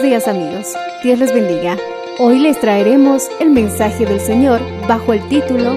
Buenos 0.00 0.24
días 0.24 0.34
amigos, 0.34 0.74
Dios 1.02 1.18
les 1.18 1.34
bendiga. 1.34 1.76
Hoy 2.18 2.38
les 2.38 2.58
traeremos 2.58 3.28
el 3.38 3.50
mensaje 3.50 4.06
del 4.06 4.18
Señor 4.18 4.58
bajo 4.88 5.12
el 5.12 5.28
título 5.28 5.74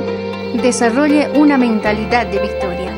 Desarrolle 0.62 1.30
una 1.38 1.58
mentalidad 1.58 2.28
de 2.28 2.40
victoria. 2.40 2.98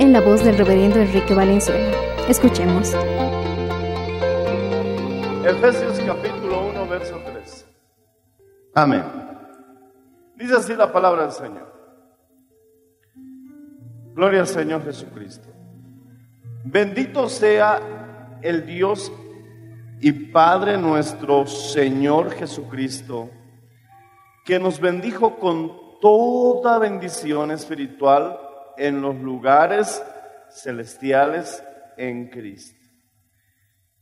En 0.00 0.12
la 0.12 0.20
voz 0.20 0.42
del 0.42 0.58
reverendo 0.58 0.98
Enrique 0.98 1.32
Valenzuela. 1.32 1.96
Escuchemos. 2.28 2.92
Efesios 5.44 6.00
capítulo 6.00 6.66
1, 6.66 6.88
verso 6.88 7.22
3. 7.24 7.66
Amén. 8.74 9.04
Dice 10.34 10.56
así 10.56 10.74
la 10.74 10.92
palabra 10.92 11.22
del 11.22 11.32
Señor. 11.32 11.72
Gloria 14.12 14.40
al 14.40 14.48
Señor 14.48 14.82
Jesucristo. 14.82 15.48
Bendito 16.64 17.28
sea 17.28 17.80
el 18.42 18.66
Dios 18.66 19.12
y 20.04 20.12
Padre 20.12 20.76
nuestro 20.76 21.46
Señor 21.46 22.30
Jesucristo, 22.30 23.30
que 24.44 24.58
nos 24.58 24.78
bendijo 24.78 25.38
con 25.38 25.98
toda 25.98 26.78
bendición 26.78 27.50
espiritual 27.50 28.38
en 28.76 29.00
los 29.00 29.16
lugares 29.16 30.04
celestiales 30.50 31.64
en 31.96 32.28
Cristo. 32.28 32.78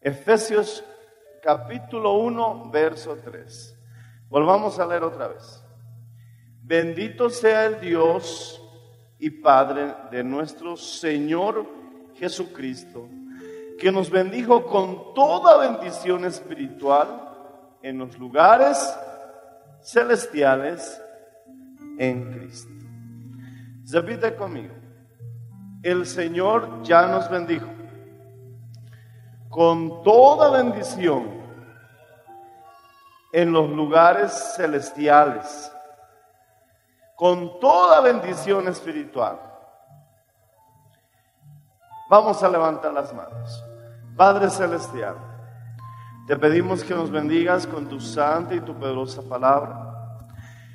Efesios 0.00 0.82
capítulo 1.40 2.14
1, 2.14 2.68
verso 2.72 3.16
3. 3.22 3.78
Volvamos 4.28 4.80
a 4.80 4.86
leer 4.86 5.04
otra 5.04 5.28
vez. 5.28 5.62
Bendito 6.64 7.30
sea 7.30 7.66
el 7.66 7.80
Dios 7.80 8.60
y 9.20 9.30
Padre 9.30 9.94
de 10.10 10.24
nuestro 10.24 10.76
Señor 10.76 11.64
Jesucristo, 12.16 13.08
que 13.82 13.90
nos 13.90 14.10
bendijo 14.10 14.64
con 14.64 15.12
toda 15.12 15.56
bendición 15.56 16.24
espiritual 16.24 17.28
en 17.82 17.98
los 17.98 18.16
lugares 18.16 18.96
celestiales 19.82 21.02
en 21.98 22.32
Cristo. 22.32 22.70
Repite 23.90 24.36
conmigo. 24.36 24.72
El 25.82 26.06
Señor 26.06 26.84
ya 26.84 27.08
nos 27.08 27.28
bendijo 27.28 27.66
con 29.48 30.04
toda 30.04 30.62
bendición 30.62 31.42
en 33.32 33.50
los 33.50 33.68
lugares 33.68 34.54
celestiales, 34.54 35.72
con 37.16 37.58
toda 37.58 38.00
bendición 38.00 38.68
espiritual. 38.68 39.40
Vamos 42.08 42.40
a 42.44 42.48
levantar 42.48 42.92
las 42.92 43.12
manos. 43.12 43.71
Padre 44.16 44.50
Celestial, 44.50 45.16
te 46.26 46.36
pedimos 46.36 46.84
que 46.84 46.94
nos 46.94 47.10
bendigas 47.10 47.66
con 47.66 47.86
tu 47.88 47.98
santa 47.98 48.54
y 48.54 48.60
tu 48.60 48.74
poderosa 48.74 49.22
palabra. 49.22 50.28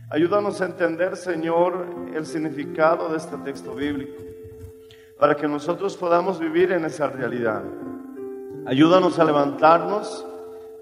Ayúdanos 0.10 0.60
a 0.60 0.66
entender, 0.66 1.16
Señor, 1.16 1.86
el 2.16 2.26
significado 2.26 3.10
de 3.10 3.18
este 3.18 3.38
texto 3.38 3.76
bíblico, 3.76 4.24
para 5.20 5.36
que 5.36 5.48
nosotros 5.48 5.96
podamos 5.96 6.40
vivir 6.40 6.72
en 6.72 6.86
esa 6.86 7.08
realidad. 7.08 7.62
Ayúdanos 8.66 9.20
a 9.20 9.24
levantarnos 9.24 10.26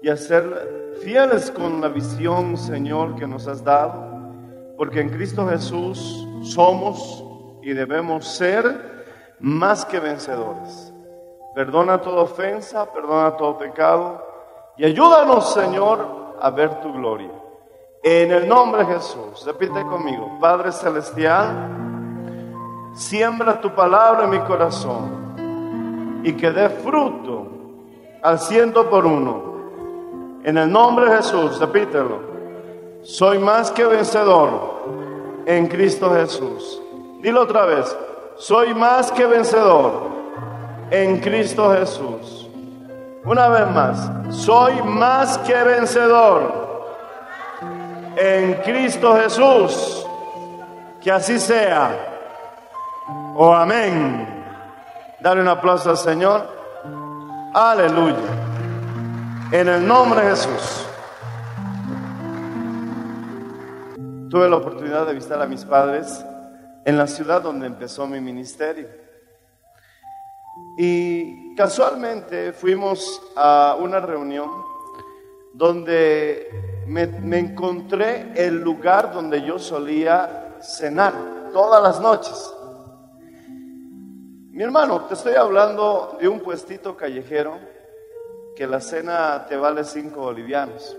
y 0.02 0.08
a 0.08 0.16
ser 0.16 0.96
fieles 1.02 1.50
con 1.50 1.82
la 1.82 1.88
visión, 1.88 2.56
Señor, 2.56 3.16
que 3.16 3.26
nos 3.26 3.46
has 3.48 3.62
dado, 3.62 4.32
porque 4.78 5.00
en 5.00 5.10
Cristo 5.10 5.46
Jesús 5.46 6.26
somos 6.42 7.22
y 7.62 7.74
debemos 7.74 8.26
ser 8.26 9.04
más 9.40 9.84
que 9.84 10.00
vencedores. 10.00 10.94
Perdona 11.56 11.96
toda 11.96 12.20
ofensa, 12.20 12.84
perdona 12.92 13.34
todo 13.34 13.56
pecado 13.56 14.22
y 14.76 14.84
ayúdanos, 14.84 15.54
Señor, 15.54 16.36
a 16.38 16.50
ver 16.50 16.82
tu 16.82 16.92
gloria. 16.92 17.30
En 18.02 18.30
el 18.30 18.46
nombre 18.46 18.84
de 18.84 18.92
Jesús, 18.92 19.42
repite 19.46 19.80
conmigo, 19.86 20.36
Padre 20.38 20.70
Celestial, 20.70 21.70
siembra 22.94 23.58
tu 23.58 23.74
palabra 23.74 24.24
en 24.24 24.30
mi 24.32 24.40
corazón 24.40 26.20
y 26.24 26.34
que 26.34 26.50
dé 26.50 26.68
fruto 26.68 27.46
al 28.22 28.38
ciento 28.38 28.90
por 28.90 29.06
uno. 29.06 30.42
En 30.44 30.58
el 30.58 30.70
nombre 30.70 31.08
de 31.08 31.16
Jesús, 31.16 31.58
repítelo. 31.58 32.20
Soy 33.00 33.38
más 33.38 33.70
que 33.70 33.86
vencedor 33.86 34.60
en 35.46 35.68
Cristo 35.68 36.12
Jesús. 36.12 36.82
Dilo 37.22 37.44
otra 37.44 37.64
vez. 37.64 37.96
Soy 38.36 38.74
más 38.74 39.10
que 39.10 39.24
vencedor 39.24 40.15
en 40.90 41.20
Cristo 41.20 41.72
Jesús. 41.74 42.48
Una 43.24 43.48
vez 43.48 43.66
más. 43.68 44.10
Soy 44.30 44.82
más 44.82 45.38
que 45.38 45.54
vencedor 45.54 46.66
en 48.16 48.54
Cristo 48.62 49.16
Jesús. 49.16 50.06
Que 51.00 51.10
así 51.10 51.38
sea. 51.38 51.90
Oh, 53.36 53.52
amén. 53.52 54.44
Dale 55.20 55.40
un 55.40 55.48
aplauso 55.48 55.90
al 55.90 55.96
Señor. 55.96 56.48
Aleluya. 57.54 58.16
En 59.52 59.68
el 59.68 59.86
nombre 59.86 60.22
de 60.22 60.30
Jesús. 60.30 60.86
Tuve 64.30 64.48
la 64.48 64.56
oportunidad 64.56 65.06
de 65.06 65.14
visitar 65.14 65.40
a 65.40 65.46
mis 65.46 65.64
padres 65.64 66.24
en 66.84 66.98
la 66.98 67.06
ciudad 67.06 67.42
donde 67.42 67.66
empezó 67.66 68.06
mi 68.06 68.20
ministerio. 68.20 69.05
Y 70.78 71.54
casualmente 71.54 72.52
fuimos 72.52 73.22
a 73.34 73.76
una 73.80 73.98
reunión 74.00 74.50
donde 75.54 76.84
me, 76.86 77.38
encontré 77.38 78.32
el 78.36 78.60
lugar 78.60 79.12
donde 79.12 79.42
yo 79.42 79.58
solía 79.58 80.58
cenar 80.60 81.14
todas 81.52 81.82
las 81.82 82.00
noches. 82.00 82.52
Mi 84.50 84.62
hermano, 84.62 85.02
te 85.06 85.14
estoy 85.14 85.34
hablando 85.34 86.18
de 86.20 86.28
un 86.28 86.40
puestito 86.40 86.94
callejero 86.94 87.58
que 88.54 88.66
la 88.66 88.80
cena 88.80 89.46
te 89.46 89.56
vale 89.56 89.82
cinco 89.84 90.22
bolivianos. 90.22 90.96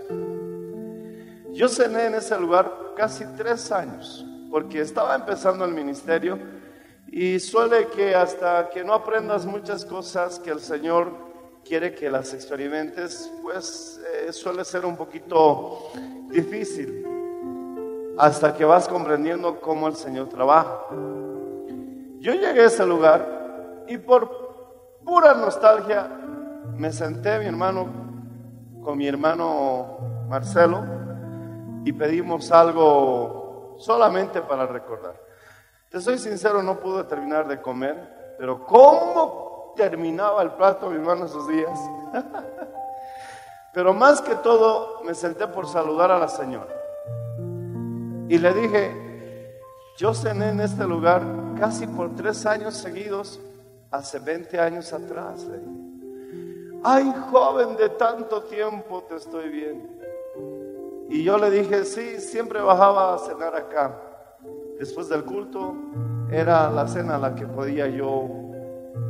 Yo 1.52 1.68
cené 1.68 2.06
en 2.06 2.14
ese 2.16 2.38
lugar 2.38 2.94
casi 2.96 3.24
tres 3.36 3.70
años, 3.70 4.24
porque 4.50 4.80
estaba 4.80 5.14
empezando 5.14 5.64
el 5.64 5.72
ministerio 5.72 6.38
y 7.20 7.40
suele 7.40 7.88
que 7.88 8.14
hasta 8.14 8.70
que 8.70 8.84
no 8.84 8.94
aprendas 8.94 9.44
muchas 9.44 9.84
cosas 9.84 10.38
que 10.38 10.50
el 10.50 10.60
Señor 10.60 11.10
quiere 11.64 11.92
que 11.92 12.08
las 12.08 12.32
experimentes, 12.32 13.28
pues 13.42 14.00
eh, 14.14 14.32
suele 14.32 14.64
ser 14.64 14.86
un 14.86 14.96
poquito 14.96 15.90
difícil. 16.30 17.04
hasta 18.20 18.54
que 18.54 18.64
vas 18.64 18.86
comprendiendo 18.86 19.60
cómo 19.60 19.88
el 19.88 19.96
Señor 19.96 20.28
trabaja. 20.28 20.78
Yo 22.20 22.34
llegué 22.34 22.60
a 22.62 22.66
ese 22.66 22.86
lugar 22.86 23.84
y 23.88 23.98
por 23.98 24.98
pura 25.04 25.34
nostalgia 25.34 26.08
me 26.76 26.92
senté, 26.92 27.40
mi 27.40 27.46
hermano, 27.46 27.88
con 28.80 28.96
mi 28.96 29.08
hermano 29.08 29.98
Marcelo 30.28 30.84
y 31.84 31.92
pedimos 31.92 32.52
algo 32.52 33.74
solamente 33.78 34.40
para 34.40 34.66
recordar. 34.66 35.27
Te 35.90 36.00
soy 36.00 36.18
sincero, 36.18 36.62
no 36.62 36.78
pude 36.80 37.04
terminar 37.04 37.48
de 37.48 37.60
comer, 37.62 38.34
pero 38.38 38.66
¿cómo 38.66 39.72
terminaba 39.74 40.42
el 40.42 40.50
plato, 40.52 40.90
mi 40.90 40.96
hermano, 40.96 41.24
esos 41.24 41.48
días? 41.48 41.78
pero 43.72 43.94
más 43.94 44.20
que 44.20 44.34
todo, 44.36 45.02
me 45.04 45.14
senté 45.14 45.46
por 45.46 45.66
saludar 45.66 46.10
a 46.10 46.18
la 46.18 46.28
señora. 46.28 46.74
Y 48.28 48.36
le 48.36 48.52
dije, 48.52 49.54
yo 49.96 50.12
cené 50.12 50.50
en 50.50 50.60
este 50.60 50.84
lugar 50.84 51.22
casi 51.58 51.86
por 51.86 52.14
tres 52.14 52.44
años 52.44 52.74
seguidos, 52.74 53.40
hace 53.90 54.18
20 54.18 54.60
años 54.60 54.92
atrás. 54.92 55.40
le 55.44 55.58
dije. 55.58 55.88
Ay, 56.84 57.12
joven, 57.30 57.76
de 57.76 57.88
tanto 57.88 58.42
tiempo 58.42 59.02
te 59.04 59.16
estoy 59.16 59.48
viendo. 59.48 59.88
Y 61.08 61.24
yo 61.24 61.38
le 61.38 61.50
dije, 61.50 61.84
sí, 61.84 62.20
siempre 62.20 62.60
bajaba 62.60 63.14
a 63.14 63.18
cenar 63.18 63.56
acá. 63.56 64.07
Después 64.78 65.08
del 65.08 65.24
culto 65.24 65.74
era 66.30 66.70
la 66.70 66.86
cena 66.86 67.16
a 67.16 67.18
la 67.18 67.34
que 67.34 67.46
podía 67.46 67.88
yo, 67.88 68.28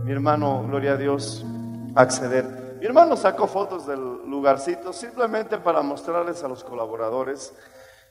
mi 0.03 0.13
hermano, 0.13 0.65
gloria 0.67 0.93
a 0.93 0.97
Dios, 0.97 1.45
acceder. 1.95 2.79
Mi 2.81 2.87
hermano 2.87 3.17
sacó 3.17 3.47
fotos 3.47 3.87
del 3.87 4.01
lugarcito 4.01 4.95
simplemente 4.95 5.59
para 5.59 5.83
mostrarles 5.83 6.43
a 6.43 6.49
los 6.49 6.65
colaboradores 6.65 7.53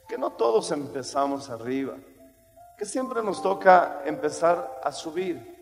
que 0.07 0.19
no 0.19 0.33
todos 0.33 0.71
empezamos 0.71 1.49
arriba, 1.49 1.95
que 2.77 2.85
siempre 2.85 3.23
nos 3.23 3.41
toca 3.41 4.01
empezar 4.05 4.79
a 4.83 4.91
subir. 4.91 5.57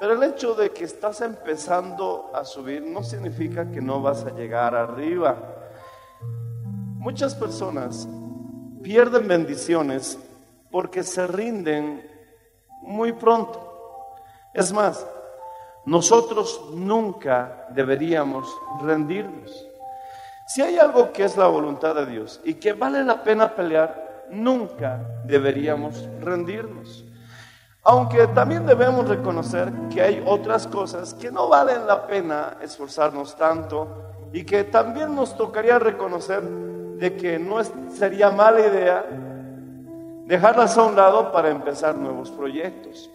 Pero 0.00 0.14
el 0.14 0.22
hecho 0.22 0.54
de 0.54 0.70
que 0.70 0.84
estás 0.84 1.20
empezando 1.20 2.30
a 2.32 2.46
subir 2.46 2.82
no 2.82 3.02
significa 3.02 3.70
que 3.70 3.82
no 3.82 4.00
vas 4.00 4.24
a 4.24 4.30
llegar 4.30 4.74
arriba. 4.74 5.36
Muchas 6.96 7.34
personas 7.34 8.08
pierden 8.82 9.28
bendiciones 9.28 10.18
porque 10.74 11.04
se 11.04 11.24
rinden 11.28 12.04
muy 12.82 13.12
pronto. 13.12 13.60
Es 14.52 14.72
más, 14.72 15.06
nosotros 15.86 16.62
nunca 16.74 17.68
deberíamos 17.70 18.52
rendirnos. 18.82 19.68
Si 20.48 20.62
hay 20.62 20.76
algo 20.76 21.12
que 21.12 21.22
es 21.22 21.36
la 21.36 21.46
voluntad 21.46 21.94
de 21.94 22.06
Dios 22.06 22.40
y 22.42 22.54
que 22.54 22.72
vale 22.72 23.04
la 23.04 23.22
pena 23.22 23.54
pelear, 23.54 24.24
nunca 24.30 25.00
deberíamos 25.24 26.08
rendirnos. 26.20 27.04
Aunque 27.84 28.26
también 28.26 28.66
debemos 28.66 29.08
reconocer 29.08 29.72
que 29.92 30.02
hay 30.02 30.24
otras 30.26 30.66
cosas 30.66 31.14
que 31.14 31.30
no 31.30 31.46
valen 31.48 31.86
la 31.86 32.04
pena 32.04 32.56
esforzarnos 32.60 33.36
tanto 33.36 33.86
y 34.32 34.42
que 34.42 34.64
también 34.64 35.14
nos 35.14 35.36
tocaría 35.36 35.78
reconocer 35.78 36.42
de 36.42 37.14
que 37.14 37.38
no 37.38 37.60
es- 37.60 37.70
sería 37.92 38.30
mala 38.30 38.58
idea 38.58 39.04
dejarlas 40.26 40.76
a 40.76 40.84
un 40.84 40.96
lado 40.96 41.32
para 41.32 41.50
empezar 41.50 41.96
nuevos 41.96 42.30
proyectos. 42.30 43.10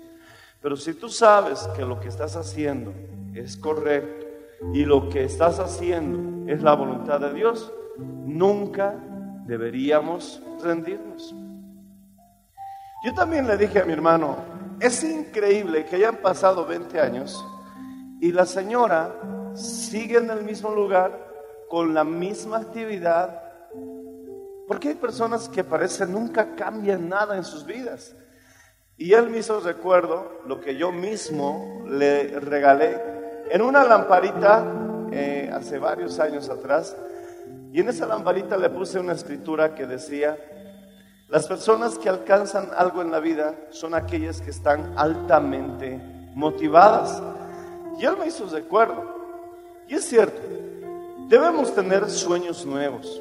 Pero 0.62 0.76
si 0.76 0.94
tú 0.94 1.10
sabes 1.10 1.68
que 1.76 1.86
lo 1.86 2.00
que 2.00 2.10
estás 2.10 2.36
haciendo 2.36 2.94
es 3.34 3.56
correcto 3.58 4.26
y 4.74 4.86
lo 4.86 5.10
que 5.10 5.24
estás 5.24 5.60
haciendo 5.60 6.52
es 6.52 6.62
la 6.62 6.74
voluntad 6.74 7.20
de 7.20 7.34
Dios, 7.34 7.72
nunca 7.98 8.96
deberíamos 9.46 10.42
rendirnos. 10.62 11.34
Yo 13.06 13.14
también 13.14 13.48
le 13.48 13.58
dije 13.58 13.80
a 13.80 13.86
mi 13.86 13.94
hermano, 13.94 14.36
es 14.80 15.04
increíble 15.04 15.86
que 15.86 15.96
hayan 15.96 16.18
pasado 16.18 16.66
20 16.66 17.00
años 17.00 17.46
y 18.20 18.32
la 18.34 18.46
señora 18.46 19.16
sigue 19.54 20.18
en 20.18 20.30
el 20.30 20.44
mismo 20.44 20.72
lugar 20.72 21.30
con 21.70 21.94
la 21.94 22.04
misma 22.04 22.58
actividad, 22.58 23.42
porque 24.70 24.90
hay 24.90 24.94
personas 24.94 25.50
que 25.50 25.64
parece 25.64 26.06
nunca 26.06 26.54
cambian 26.56 27.10
nada 27.10 27.36
en 27.36 27.44
sus 27.44 27.66
vidas. 27.66 28.16
Y 28.98 29.14
él 29.14 29.28
me 29.32 29.40
hizo 29.40 29.60
recuerdo 29.62 30.44
lo 30.46 30.62
que 30.62 30.76
yo 30.76 30.92
mismo 30.92 31.86
le 31.88 32.40
regalé 32.40 33.02
en 33.50 33.64
una 33.64 33.84
lamparita 33.84 34.64
eh, 35.12 35.50
hace 35.52 35.80
varios 35.80 36.20
años 36.20 36.50
atrás. 36.50 36.96
Y 37.74 37.80
en 37.80 37.90
esa 37.90 38.06
lamparita 38.06 38.58
le 38.58 38.70
puse 38.70 39.00
una 39.00 39.14
escritura 39.14 39.74
que 39.74 39.88
decía, 39.88 40.38
las 41.30 41.48
personas 41.48 41.98
que 41.98 42.08
alcanzan 42.08 42.70
algo 42.78 43.02
en 43.02 43.10
la 43.10 43.20
vida 43.20 43.56
son 43.72 43.96
aquellas 43.96 44.40
que 44.40 44.52
están 44.52 44.94
altamente 45.00 46.00
motivadas. 46.36 47.20
Y 48.00 48.06
él 48.06 48.18
me 48.20 48.28
hizo 48.28 48.46
recuerdo. 48.46 49.04
Y 49.88 49.96
es 49.96 50.06
cierto, 50.06 50.40
debemos 51.28 51.74
tener 51.74 52.08
sueños 52.08 52.68
nuevos. 52.68 53.20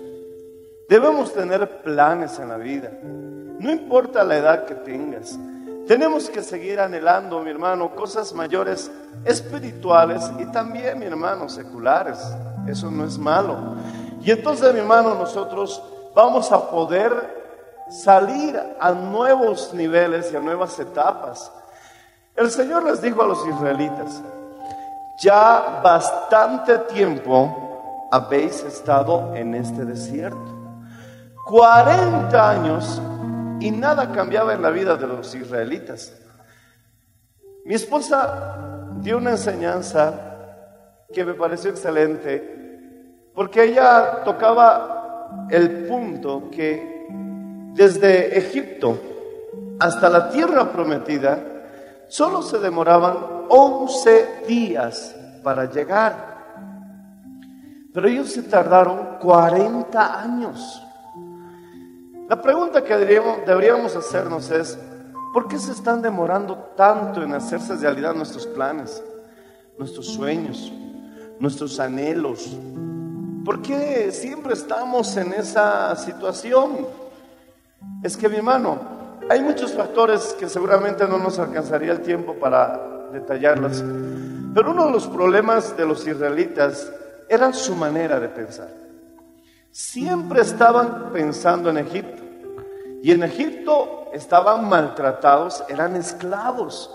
Debemos 0.89 1.35
tener 1.35 1.83
planes 1.83 2.39
en 2.39 2.49
la 2.49 2.57
vida. 2.57 2.91
No 3.03 3.71
importa 3.71 4.25
la 4.25 4.39
edad 4.39 4.65
que 4.65 4.75
tengas. 4.75 5.39
Tenemos 5.87 6.31
que 6.31 6.43
seguir 6.43 6.81
anhelando, 6.81 7.41
mi 7.41 7.51
hermano, 7.51 7.95
cosas 7.95 8.33
mayores 8.33 8.91
espirituales 9.25 10.31
y 10.39 10.47
también, 10.47 10.99
mi 10.99 11.05
hermano, 11.05 11.49
seculares. 11.49 12.19
Eso 12.67 12.91
no 12.91 13.05
es 13.05 13.19
malo. 13.19 13.57
Y 14.23 14.31
entonces, 14.31 14.73
mi 14.73 14.81
hermano, 14.81 15.15
nosotros 15.15 15.83
vamos 16.15 16.51
a 16.53 16.71
poder 16.71 17.13
salir 17.91 18.59
a 18.81 18.91
nuevos 18.93 19.75
niveles 19.75 20.33
y 20.33 20.37
a 20.37 20.41
nuevas 20.41 20.79
etapas. 20.79 21.53
El 22.35 22.51
Señor 22.51 22.85
les 22.85 23.03
dijo 23.03 23.23
a 23.23 23.27
los 23.27 23.47
israelitas, 23.47 24.23
ya 25.21 25.81
bastante 25.83 26.79
tiempo 26.79 28.09
habéis 28.11 28.63
estado 28.63 29.35
en 29.35 29.55
este 29.55 29.85
desierto. 29.85 30.58
40 31.49 32.51
años 32.51 33.01
y 33.59 33.71
nada 33.71 34.13
cambiaba 34.13 34.53
en 34.53 34.61
la 34.61 34.69
vida 34.69 34.97
de 34.97 35.07
los 35.07 35.35
israelitas. 35.35 36.15
Mi 37.65 37.75
esposa 37.75 38.91
dio 39.01 39.17
una 39.17 39.31
enseñanza 39.31 40.13
que 41.11 41.25
me 41.25 41.33
pareció 41.33 41.71
excelente, 41.71 43.31
porque 43.35 43.65
ella 43.65 44.25
tocaba 44.25 45.47
el 45.49 45.87
punto 45.87 46.51
que 46.51 47.07
desde 47.73 48.37
Egipto 48.37 48.99
hasta 49.81 50.11
la 50.11 50.29
tierra 50.29 50.71
prometida 50.71 51.39
solo 52.09 52.43
se 52.43 52.59
demoraban 52.59 53.17
11 53.49 54.43
días 54.47 55.17
para 55.43 55.65
llegar. 55.65 56.29
Pero 57.95 58.07
ellos 58.07 58.31
se 58.31 58.43
tardaron 58.43 59.17
40 59.19 60.21
años. 60.21 60.85
La 62.29 62.43
pregunta 62.43 62.85
que 62.85 62.95
deberíamos, 62.95 63.97
hacernos 63.97 64.51
es, 64.51 64.79
¿por 65.33 65.49
qué 65.49 65.59
se 65.59 65.73
están 65.73 66.03
demorando 66.03 66.57
tanto 66.77 67.23
en 67.23 67.33
hacerse 67.33 67.75
realidad 67.77 68.15
nuestros 68.15 68.47
planes, 68.47 69.03
nuestros 69.79 70.09
sueños, 70.09 70.71
nuestros 71.41 71.81
anhelos? 71.81 72.55
¿Por 73.47 73.63
qué 73.63 74.13
siempre 74.13 74.53
estamos 74.53 75.17
en 75.17 75.33
esa 75.33 75.97
situación? 75.97 76.87
Es 78.03 78.15
que 78.15 78.29
mi 78.29 78.37
hermano, 78.37 78.79
hay 79.31 79.41
muchos 79.41 79.73
factores 79.73 80.37
que 80.39 80.51
seguramente 80.51 81.09
no 81.09 81.17
nos 81.17 81.39
alcanzaría 81.39 81.93
el 81.93 82.03
tiempo 82.03 82.35
para 82.35 83.09
detallarlos, 83.11 83.83
pero 84.53 84.73
uno 84.73 84.85
de 84.85 84.93
los 84.93 85.07
problemas 85.07 85.75
de 85.79 85.87
los 85.87 86.07
israelitas 86.07 86.93
era 87.27 87.55
su 87.55 87.75
manera 87.75 88.21
de 88.21 88.29
pensar. 88.29 88.88
Siempre 89.79 90.41
estaban 90.41 91.13
pensando 91.13 91.71
en 91.71 91.79
Egipto. 91.79 92.21
Y 93.01 93.13
en 93.13 93.23
Egipto 93.23 94.11
estaban 94.13 94.69
maltratados, 94.69 95.63
eran 95.69 95.95
esclavos. 95.95 96.93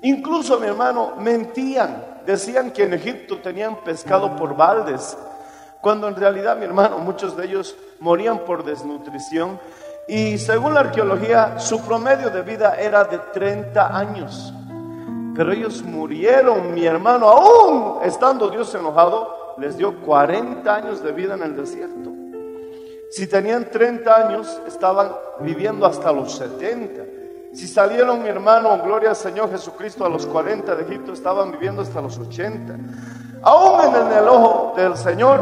Incluso, 0.00 0.58
mi 0.58 0.66
hermano, 0.66 1.12
mentían. 1.18 2.22
Decían 2.24 2.70
que 2.70 2.84
en 2.84 2.94
Egipto 2.94 3.40
tenían 3.42 3.76
pescado 3.84 4.34
por 4.34 4.56
baldes. 4.56 5.14
Cuando 5.82 6.08
en 6.08 6.16
realidad, 6.16 6.56
mi 6.56 6.64
hermano, 6.64 7.00
muchos 7.00 7.36
de 7.36 7.44
ellos 7.44 7.76
morían 8.00 8.38
por 8.46 8.64
desnutrición. 8.64 9.60
Y 10.08 10.38
según 10.38 10.72
la 10.72 10.80
arqueología, 10.80 11.58
su 11.58 11.84
promedio 11.84 12.30
de 12.30 12.40
vida 12.40 12.76
era 12.80 13.04
de 13.04 13.18
30 13.18 13.94
años. 13.94 14.54
Pero 15.36 15.52
ellos 15.52 15.82
murieron, 15.82 16.72
mi 16.72 16.86
hermano, 16.86 17.28
aún 17.28 17.98
estando 18.04 18.48
Dios 18.48 18.74
enojado, 18.74 19.45
les 19.58 19.76
dio 19.76 20.00
40 20.02 20.74
años 20.74 21.02
de 21.02 21.12
vida 21.12 21.34
en 21.34 21.42
el 21.42 21.56
desierto. 21.56 22.10
Si 23.10 23.26
tenían 23.26 23.70
30 23.70 24.14
años, 24.14 24.60
estaban 24.66 25.12
viviendo 25.40 25.86
hasta 25.86 26.12
los 26.12 26.36
70. 26.36 27.02
Si 27.54 27.66
salieron, 27.66 28.22
mi 28.22 28.28
hermano, 28.28 28.78
gloria 28.82 29.10
al 29.10 29.16
Señor 29.16 29.50
Jesucristo, 29.50 30.04
a 30.04 30.08
los 30.08 30.26
40 30.26 30.74
de 30.74 30.82
Egipto, 30.82 31.12
estaban 31.12 31.52
viviendo 31.52 31.82
hasta 31.82 32.02
los 32.02 32.18
80. 32.18 32.76
Aún 33.42 33.94
en 33.94 34.12
el 34.12 34.28
ojo 34.28 34.74
del 34.76 34.96
Señor 34.96 35.40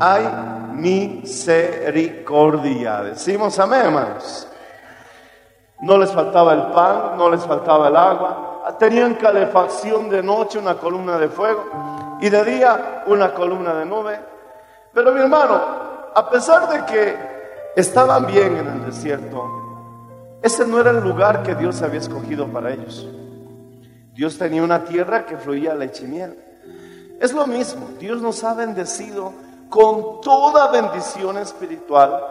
hay 0.00 0.26
misericordia. 0.72 3.02
Decimos 3.02 3.58
amén, 3.58 3.82
hermanos. 3.82 4.48
No 5.82 5.98
les 5.98 6.10
faltaba 6.10 6.54
el 6.54 6.62
pan, 6.72 7.16
no 7.16 7.30
les 7.30 7.44
faltaba 7.44 7.88
el 7.88 7.96
agua. 7.96 8.74
Tenían 8.78 9.14
calefacción 9.14 10.08
de 10.08 10.22
noche, 10.22 10.58
una 10.58 10.74
columna 10.74 11.18
de 11.18 11.28
fuego, 11.28 11.64
y 12.24 12.30
de 12.30 12.42
día 12.42 13.04
una 13.06 13.34
columna 13.34 13.74
de 13.74 13.84
nube. 13.84 14.18
Pero 14.94 15.12
mi 15.12 15.20
hermano, 15.20 15.60
a 16.14 16.30
pesar 16.30 16.70
de 16.70 16.86
que 16.90 17.16
estaban 17.76 18.24
bien 18.24 18.56
en 18.56 18.66
el 18.66 18.86
desierto, 18.86 20.40
ese 20.40 20.66
no 20.66 20.80
era 20.80 20.90
el 20.90 21.00
lugar 21.00 21.42
que 21.42 21.54
Dios 21.54 21.82
había 21.82 22.00
escogido 22.00 22.46
para 22.46 22.72
ellos. 22.72 23.06
Dios 24.14 24.38
tenía 24.38 24.62
una 24.62 24.84
tierra 24.84 25.26
que 25.26 25.36
fluía 25.36 25.74
leche 25.74 26.04
y 26.06 26.08
miel. 26.08 26.42
Es 27.20 27.34
lo 27.34 27.46
mismo, 27.46 27.90
Dios 28.00 28.22
nos 28.22 28.42
ha 28.42 28.54
bendecido 28.54 29.34
con 29.68 30.22
toda 30.22 30.70
bendición 30.70 31.36
espiritual, 31.36 32.24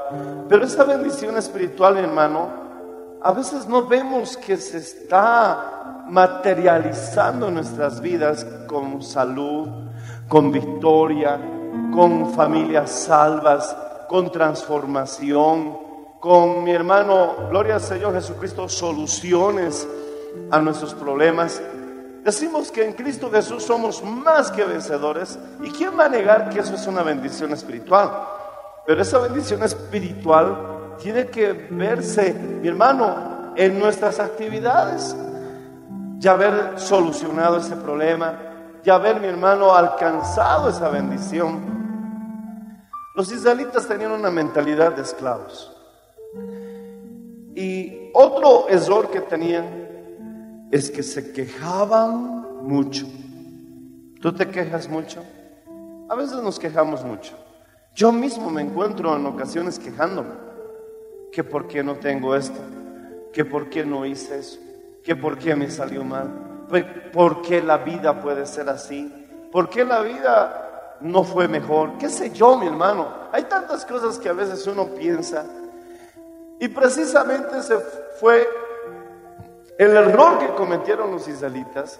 pero 0.49 0.65
esta 0.65 0.85
bendición 0.85 1.37
espiritual, 1.37 1.93
mi 1.93 1.99
hermano, 1.99 2.49
a 3.23 3.31
veces 3.31 3.67
no 3.67 3.85
vemos 3.87 4.35
que 4.35 4.57
se 4.57 4.79
está 4.79 6.03
materializando 6.09 7.47
en 7.47 7.53
nuestras 7.55 8.01
vidas 8.01 8.45
con 8.67 9.01
salud, 9.01 9.69
con 10.27 10.51
victoria, 10.51 11.39
con 11.93 12.33
familias 12.33 12.91
salvas, 12.91 13.75
con 14.09 14.29
transformación, 14.29 15.77
con 16.19 16.63
mi 16.65 16.71
hermano, 16.71 17.47
gloria 17.49 17.75
al 17.75 17.81
Señor 17.81 18.13
Jesucristo, 18.13 18.67
soluciones 18.67 19.87
a 20.51 20.59
nuestros 20.59 20.93
problemas. 20.93 21.61
Decimos 22.23 22.71
que 22.71 22.85
en 22.85 22.93
Cristo 22.93 23.31
Jesús 23.31 23.63
somos 23.63 24.03
más 24.03 24.51
que 24.51 24.65
vencedores. 24.65 25.39
¿Y 25.61 25.69
quién 25.71 25.97
va 25.97 26.05
a 26.05 26.09
negar 26.09 26.49
que 26.49 26.59
eso 26.59 26.75
es 26.75 26.87
una 26.87 27.03
bendición 27.03 27.53
espiritual? 27.53 28.11
Pero 28.85 29.01
esa 29.01 29.19
bendición 29.19 29.63
espiritual 29.63 30.72
tiene 31.01 31.27
que 31.27 31.53
verse, 31.69 32.33
mi 32.33 32.67
hermano, 32.67 33.53
en 33.55 33.79
nuestras 33.79 34.19
actividades. 34.19 35.15
Ya 36.19 36.31
haber 36.31 36.79
solucionado 36.79 37.57
ese 37.57 37.75
problema, 37.75 38.37
ya 38.83 38.95
haber, 38.95 39.19
mi 39.19 39.27
hermano, 39.27 39.73
alcanzado 39.73 40.69
esa 40.69 40.89
bendición. 40.89 41.61
Los 43.15 43.31
israelitas 43.31 43.87
tenían 43.87 44.11
una 44.11 44.31
mentalidad 44.31 44.95
de 44.95 45.01
esclavos. 45.01 45.71
Y 47.55 48.09
otro 48.13 48.67
error 48.69 49.09
que 49.11 49.21
tenían 49.21 50.67
es 50.71 50.89
que 50.89 51.03
se 51.03 51.31
quejaban 51.31 52.63
mucho. 52.63 53.05
¿Tú 54.21 54.33
te 54.33 54.47
quejas 54.47 54.87
mucho? 54.89 55.21
A 56.09 56.15
veces 56.15 56.41
nos 56.41 56.57
quejamos 56.57 57.03
mucho. 57.03 57.33
Yo 57.93 58.11
mismo 58.11 58.49
me 58.49 58.61
encuentro 58.61 59.15
en 59.15 59.25
ocasiones 59.25 59.77
quejándome. 59.77 60.52
Que 61.33 61.43
por 61.43 61.67
qué 61.67 61.83
no 61.83 61.95
tengo 61.95 62.35
esto, 62.35 62.59
que 63.33 63.43
por 63.43 63.69
qué 63.69 63.83
no 63.83 64.05
hice 64.05 64.39
eso, 64.39 64.59
que 65.03 65.15
por 65.15 65.37
qué 65.37 65.55
me 65.55 65.69
salió 65.69 66.03
mal, 66.03 66.29
por 67.11 67.41
qué 67.41 67.61
la 67.61 67.77
vida 67.77 68.21
puede 68.21 68.45
ser 68.45 68.69
así, 68.69 69.11
por 69.51 69.69
qué 69.69 69.83
la 69.83 70.01
vida 70.01 70.97
no 71.01 71.23
fue 71.23 71.47
mejor, 71.47 71.97
qué 71.97 72.09
sé 72.09 72.29
yo, 72.31 72.57
mi 72.57 72.67
hermano. 72.67 73.07
Hay 73.31 73.43
tantas 73.43 73.85
cosas 73.85 74.17
que 74.17 74.29
a 74.29 74.33
veces 74.33 74.65
uno 74.67 74.87
piensa. 74.87 75.45
Y 76.59 76.67
precisamente 76.67 77.61
se 77.61 77.77
fue 78.19 78.47
el 79.77 79.91
error 79.97 80.39
que 80.39 80.53
cometieron 80.53 81.11
los 81.11 81.27
israelitas. 81.27 81.99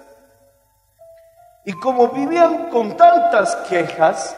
Y 1.66 1.74
como 1.74 2.10
vivían 2.10 2.70
con 2.70 2.96
tantas 2.96 3.56
quejas, 3.68 4.36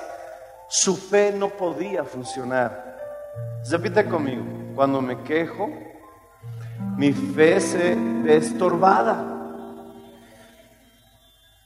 su 0.68 0.96
fe 0.96 1.32
no 1.32 1.50
podía 1.50 2.04
funcionar. 2.04 2.96
Repite 3.70 4.06
conmigo, 4.06 4.44
cuando 4.76 5.02
me 5.02 5.22
quejo, 5.24 5.70
mi 6.98 7.14
fe 7.14 7.60
se 7.60 7.96
ve 7.96 8.38
estorbada. 8.38 9.32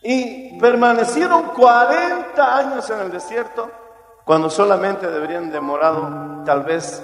Y 0.01 0.57
permanecieron 0.59 1.49
40 1.55 2.57
años 2.57 2.89
en 2.89 2.99
el 2.99 3.11
desierto, 3.11 3.69
cuando 4.23 4.49
solamente 4.49 5.09
deberían 5.09 5.51
demorado 5.51 6.43
tal 6.45 6.63
vez 6.63 7.03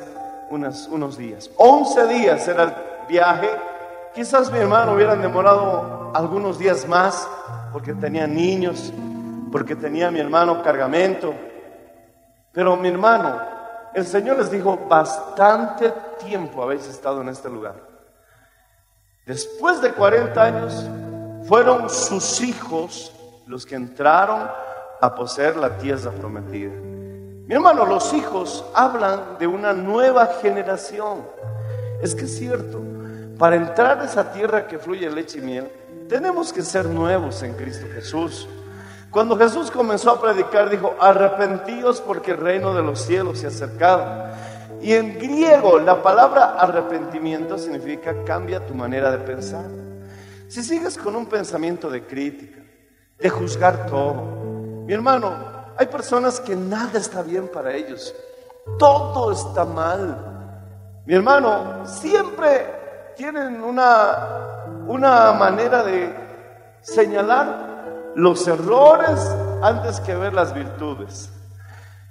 unos, 0.49 0.87
unos 0.87 1.17
días. 1.17 1.49
11 1.57 2.07
días 2.07 2.47
era 2.47 2.63
el 2.63 2.73
viaje 3.09 3.49
Quizás 4.15 4.49
mi 4.49 4.59
hermano 4.59 4.93
hubieran 4.93 5.21
demorado 5.21 6.13
algunos 6.15 6.57
días 6.57 6.87
más 6.87 7.27
porque 7.73 7.93
tenía 7.93 8.25
niños, 8.25 8.93
porque 9.51 9.75
tenía 9.75 10.09
mi 10.09 10.21
hermano 10.21 10.63
cargamento. 10.63 11.35
Pero 12.53 12.77
mi 12.77 12.87
hermano, 12.87 13.41
el 13.95 14.05
Señor 14.05 14.37
les 14.37 14.51
dijo, 14.51 14.77
bastante 14.89 15.91
tiempo 16.23 16.61
habéis 16.61 16.85
estado 16.87 17.21
en 17.21 17.29
este 17.29 17.49
lugar. 17.49 17.75
Después 19.25 19.81
de 19.81 19.91
40 19.93 20.43
años, 20.43 20.85
fueron 21.47 21.89
sus 21.89 22.41
hijos 22.41 23.11
los 23.47 23.65
que 23.65 23.75
entraron 23.75 24.49
a 25.01 25.15
poseer 25.15 25.55
la 25.55 25.77
tierra 25.77 26.11
prometida. 26.11 26.73
Mi 27.47 27.53
hermano, 27.53 27.85
los 27.85 28.13
hijos 28.13 28.65
hablan 28.73 29.37
de 29.39 29.47
una 29.47 29.71
nueva 29.71 30.27
generación. 30.41 31.25
Es 32.01 32.15
que 32.15 32.25
es 32.25 32.37
cierto, 32.37 32.81
para 33.37 33.55
entrar 33.55 33.99
a 33.99 34.05
esa 34.05 34.31
tierra 34.31 34.67
que 34.67 34.79
fluye 34.79 35.09
leche 35.09 35.39
y 35.39 35.41
miel, 35.41 35.71
tenemos 36.09 36.51
que 36.51 36.61
ser 36.61 36.85
nuevos 36.85 37.41
en 37.43 37.53
Cristo 37.53 37.85
Jesús. 37.93 38.47
Cuando 39.15 39.37
Jesús 39.37 39.71
comenzó 39.71 40.11
a 40.11 40.19
predicar, 40.19 40.69
dijo, 40.69 40.93
arrepentíos 40.99 42.01
porque 42.01 42.31
el 42.31 42.37
reino 42.37 42.73
de 42.73 42.83
los 42.83 42.99
cielos 42.99 43.39
se 43.39 43.63
ha. 43.63 44.33
Y 44.81 44.91
en 44.91 45.17
griego 45.17 45.79
la 45.79 46.03
palabra 46.03 46.55
arrepentimiento 46.55 47.57
significa 47.57 48.13
cambia 48.25 48.67
tu 48.67 48.73
manera 48.73 49.09
de 49.11 49.19
pensar. 49.19 49.67
Si 50.49 50.61
sigues 50.61 50.97
con 50.97 51.15
un 51.15 51.27
pensamiento 51.27 51.89
de 51.89 52.05
crítica, 52.05 52.59
de 53.17 53.29
juzgar 53.29 53.85
todo, 53.85 54.15
mi 54.85 54.91
hermano, 54.91 55.33
hay 55.77 55.85
personas 55.85 56.41
que 56.41 56.57
nada 56.57 56.99
está 56.99 57.21
bien 57.21 57.47
para 57.47 57.73
ellos, 57.73 58.13
todo 58.77 59.31
está 59.31 59.63
mal. 59.63 60.99
Mi 61.05 61.13
hermano, 61.13 61.87
siempre 61.87 62.65
tienen 63.15 63.63
una, 63.63 64.65
una 64.85 65.31
manera 65.31 65.83
de 65.83 66.13
señalar 66.81 67.64
los 68.15 68.47
errores 68.47 69.19
antes 69.61 69.99
que 69.99 70.15
ver 70.15 70.33
las 70.33 70.53
virtudes. 70.53 71.29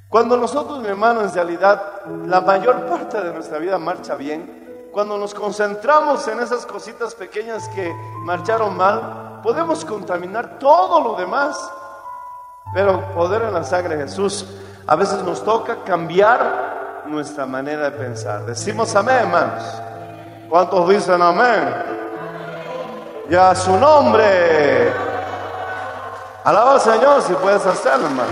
Cuando 0.08 0.37
nosotros, 0.37 0.78
mi 0.80 0.88
hermano, 0.88 1.23
en 1.23 1.32
realidad 1.32 2.02
la 2.26 2.40
mayor 2.40 2.87
parte 2.87 3.20
de 3.20 3.32
nuestra 3.32 3.58
vida 3.58 3.78
marcha 3.78 4.14
bien, 4.14 4.90
cuando 4.92 5.18
nos 5.18 5.34
concentramos 5.34 6.28
en 6.28 6.38
esas 6.40 6.66
cositas 6.66 7.14
pequeñas 7.14 7.68
que 7.70 7.92
marcharon 8.20 8.76
mal, 8.76 9.40
podemos 9.42 9.84
contaminar 9.84 10.58
todo 10.61 11.00
lo 11.00 11.16
demás. 11.16 11.58
Pero 12.73 13.11
poder 13.12 13.42
en 13.42 13.54
la 13.54 13.64
sangre 13.64 13.96
de 13.96 14.04
Jesús, 14.04 14.46
a 14.87 14.94
veces 14.94 15.23
nos 15.25 15.42
toca 15.42 15.82
cambiar 15.84 17.02
nuestra 17.06 17.44
manera 17.44 17.90
de 17.90 17.99
pensar. 17.99 18.46
Decimos 18.46 18.94
amén, 18.94 19.16
hermanos. 19.16 19.64
¿Cuántos 20.49 20.88
dicen 20.88 21.20
amén? 21.20 21.75
Y 23.28 23.34
a 23.34 23.54
su 23.54 23.76
nombre. 23.76 25.03
Alaba 26.44 26.74
al 26.74 26.80
Señor 26.80 27.22
si 27.22 27.32
puedes 27.32 27.64
hacerlo, 27.64 28.06
hermano. 28.06 28.30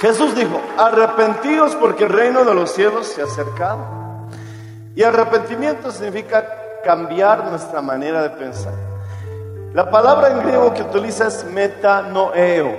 Jesús 0.00 0.34
dijo, 0.34 0.60
arrepentíos 0.76 1.76
porque 1.76 2.04
el 2.04 2.10
reino 2.10 2.44
de 2.44 2.54
los 2.54 2.72
cielos 2.72 3.06
se 3.06 3.22
ha 3.22 3.24
acercado. 3.24 3.86
Y 4.94 5.02
arrepentimiento 5.02 5.90
significa 5.90 6.46
cambiar 6.84 7.44
nuestra 7.46 7.80
manera 7.80 8.22
de 8.22 8.30
pensar. 8.30 8.74
La 9.72 9.90
palabra 9.90 10.30
en 10.30 10.40
griego 10.40 10.74
que 10.74 10.82
utiliza 10.82 11.28
es 11.28 11.44
metanoeo, 11.44 12.76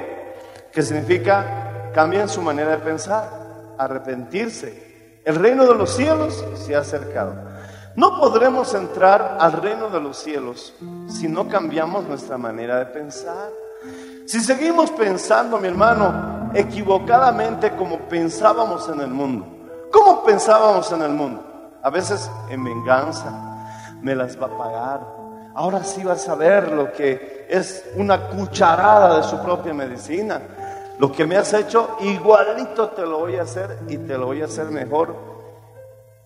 que 0.71 0.81
significa 0.81 1.63
Cambien 1.93 2.27
su 2.27 2.41
manera 2.41 2.71
de 2.71 2.77
pensar, 2.79 3.29
arrepentirse. 3.77 5.21
El 5.23 5.35
reino 5.35 5.67
de 5.67 5.75
los 5.75 5.95
cielos 5.95 6.43
se 6.55 6.75
ha 6.75 6.79
acercado. 6.79 7.52
No 7.95 8.19
podremos 8.19 8.73
entrar 8.73 9.37
al 9.39 9.53
reino 9.53 9.89
de 9.89 9.99
los 9.99 10.17
cielos 10.17 10.73
si 11.07 11.27
no 11.27 11.47
cambiamos 11.47 12.05
nuestra 12.05 12.39
manera 12.39 12.79
de 12.79 12.87
pensar. 12.87 13.51
Si 14.25 14.39
seguimos 14.39 14.89
pensando, 14.91 15.59
mi 15.59 15.67
hermano, 15.67 16.49
equivocadamente 16.55 17.75
como 17.75 17.99
pensábamos 17.99 18.89
en 18.89 19.01
el 19.01 19.09
mundo. 19.09 19.45
¿Cómo 19.91 20.23
pensábamos 20.23 20.91
en 20.91 21.03
el 21.03 21.11
mundo? 21.11 21.43
A 21.83 21.91
veces 21.91 22.31
en 22.49 22.63
venganza, 22.63 23.29
me 24.01 24.15
las 24.15 24.41
va 24.41 24.47
a 24.47 24.57
pagar. 24.57 25.01
Ahora 25.53 25.83
sí 25.83 26.03
vas 26.03 26.27
a 26.27 26.33
ver 26.33 26.71
lo 26.71 26.91
que 26.91 27.45
es 27.47 27.85
una 27.95 28.29
cucharada 28.29 29.17
de 29.17 29.23
su 29.23 29.39
propia 29.43 29.73
medicina. 29.73 30.41
Lo 30.97 31.11
que 31.11 31.27
me 31.27 31.37
has 31.37 31.53
hecho, 31.53 31.97
igualito 32.01 32.89
te 32.89 33.03
lo 33.03 33.19
voy 33.19 33.35
a 33.35 33.43
hacer 33.43 33.81
y 33.87 33.97
te 33.97 34.17
lo 34.17 34.27
voy 34.27 34.41
a 34.41 34.45
hacer 34.45 34.65
mejor. 34.71 35.32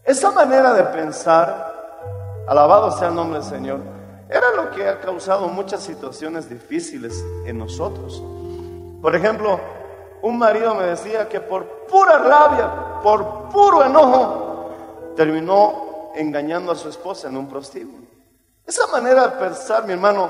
Esa 0.07 0.31
manera 0.31 0.73
de 0.73 0.83
pensar, 0.83 2.45
alabado 2.47 2.97
sea 2.97 3.09
el 3.09 3.15
nombre 3.15 3.39
del 3.39 3.49
Señor, 3.49 3.81
era 4.29 4.51
lo 4.55 4.71
que 4.71 4.87
ha 4.87 5.01
causado 5.01 5.49
muchas 5.49 5.83
situaciones 5.83 6.49
difíciles 6.49 7.21
en 7.45 7.57
nosotros. 7.57 8.23
Por 9.01 9.13
ejemplo, 9.13 9.59
un 10.21 10.37
marido 10.37 10.75
me 10.75 10.85
decía 10.85 11.27
que 11.27 11.41
por 11.41 11.65
pura 11.87 12.19
rabia, 12.19 13.01
por 13.03 13.49
puro 13.49 13.83
enojo, 13.83 14.71
terminó 15.17 16.13
engañando 16.15 16.71
a 16.71 16.75
su 16.75 16.87
esposa 16.87 17.27
en 17.27 17.35
un 17.35 17.49
prostíbulo. 17.49 18.07
Esa 18.65 18.87
manera 18.87 19.27
de 19.27 19.45
pensar, 19.45 19.85
mi 19.85 19.91
hermano, 19.91 20.29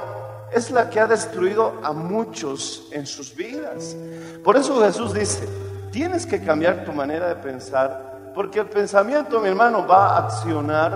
es 0.52 0.72
la 0.72 0.90
que 0.90 1.00
ha 1.00 1.06
destruido 1.06 1.74
a 1.84 1.94
muchos 1.94 2.88
en 2.92 3.06
sus 3.06 3.36
vidas. 3.36 3.96
Por 4.44 4.58
eso 4.58 4.82
Jesús 4.82 5.14
dice, 5.14 5.48
tienes 5.92 6.26
que 6.26 6.44
cambiar 6.44 6.84
tu 6.84 6.92
manera 6.94 7.28
de 7.28 7.36
pensar, 7.36 8.07
porque 8.38 8.60
el 8.60 8.68
pensamiento, 8.68 9.40
mi 9.40 9.48
hermano, 9.48 9.88
va 9.88 10.10
a 10.10 10.28
accionar 10.28 10.94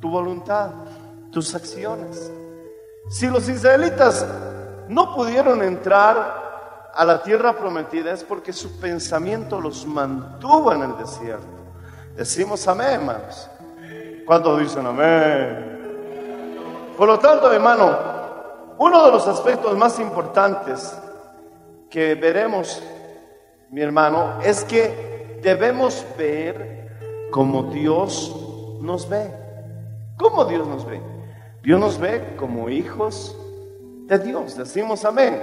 tu 0.00 0.10
voluntad, 0.10 0.70
tus 1.30 1.54
acciones. 1.54 2.28
Si 3.08 3.28
los 3.28 3.48
israelitas 3.48 4.26
no 4.88 5.14
pudieron 5.14 5.62
entrar 5.62 6.90
a 6.92 7.04
la 7.04 7.22
tierra 7.22 7.52
prometida 7.52 8.10
es 8.10 8.24
porque 8.24 8.52
su 8.52 8.80
pensamiento 8.80 9.60
los 9.60 9.86
mantuvo 9.86 10.72
en 10.72 10.82
el 10.82 10.96
desierto. 10.96 11.46
Decimos 12.16 12.66
amén, 12.66 12.94
hermanos. 12.94 13.48
¿Cuántos 14.26 14.58
dicen 14.58 14.88
amén? 14.88 16.94
Por 16.98 17.06
lo 17.06 17.20
tanto, 17.20 17.52
hermano, 17.52 17.96
uno 18.78 19.04
de 19.04 19.12
los 19.12 19.28
aspectos 19.28 19.76
más 19.76 20.00
importantes 20.00 20.98
que 21.88 22.16
veremos, 22.16 22.82
mi 23.70 23.82
hermano, 23.82 24.40
es 24.42 24.64
que 24.64 25.13
debemos 25.44 26.04
ver 26.16 27.28
como 27.30 27.64
Dios 27.64 28.34
nos 28.80 29.08
ve. 29.08 29.30
¿Cómo 30.16 30.44
Dios 30.46 30.66
nos 30.66 30.86
ve? 30.86 31.00
Dios 31.62 31.78
nos 31.78 31.98
ve 31.98 32.34
como 32.36 32.70
hijos 32.70 33.36
de 34.06 34.18
Dios. 34.18 34.56
Decimos 34.56 35.04
amén. 35.04 35.40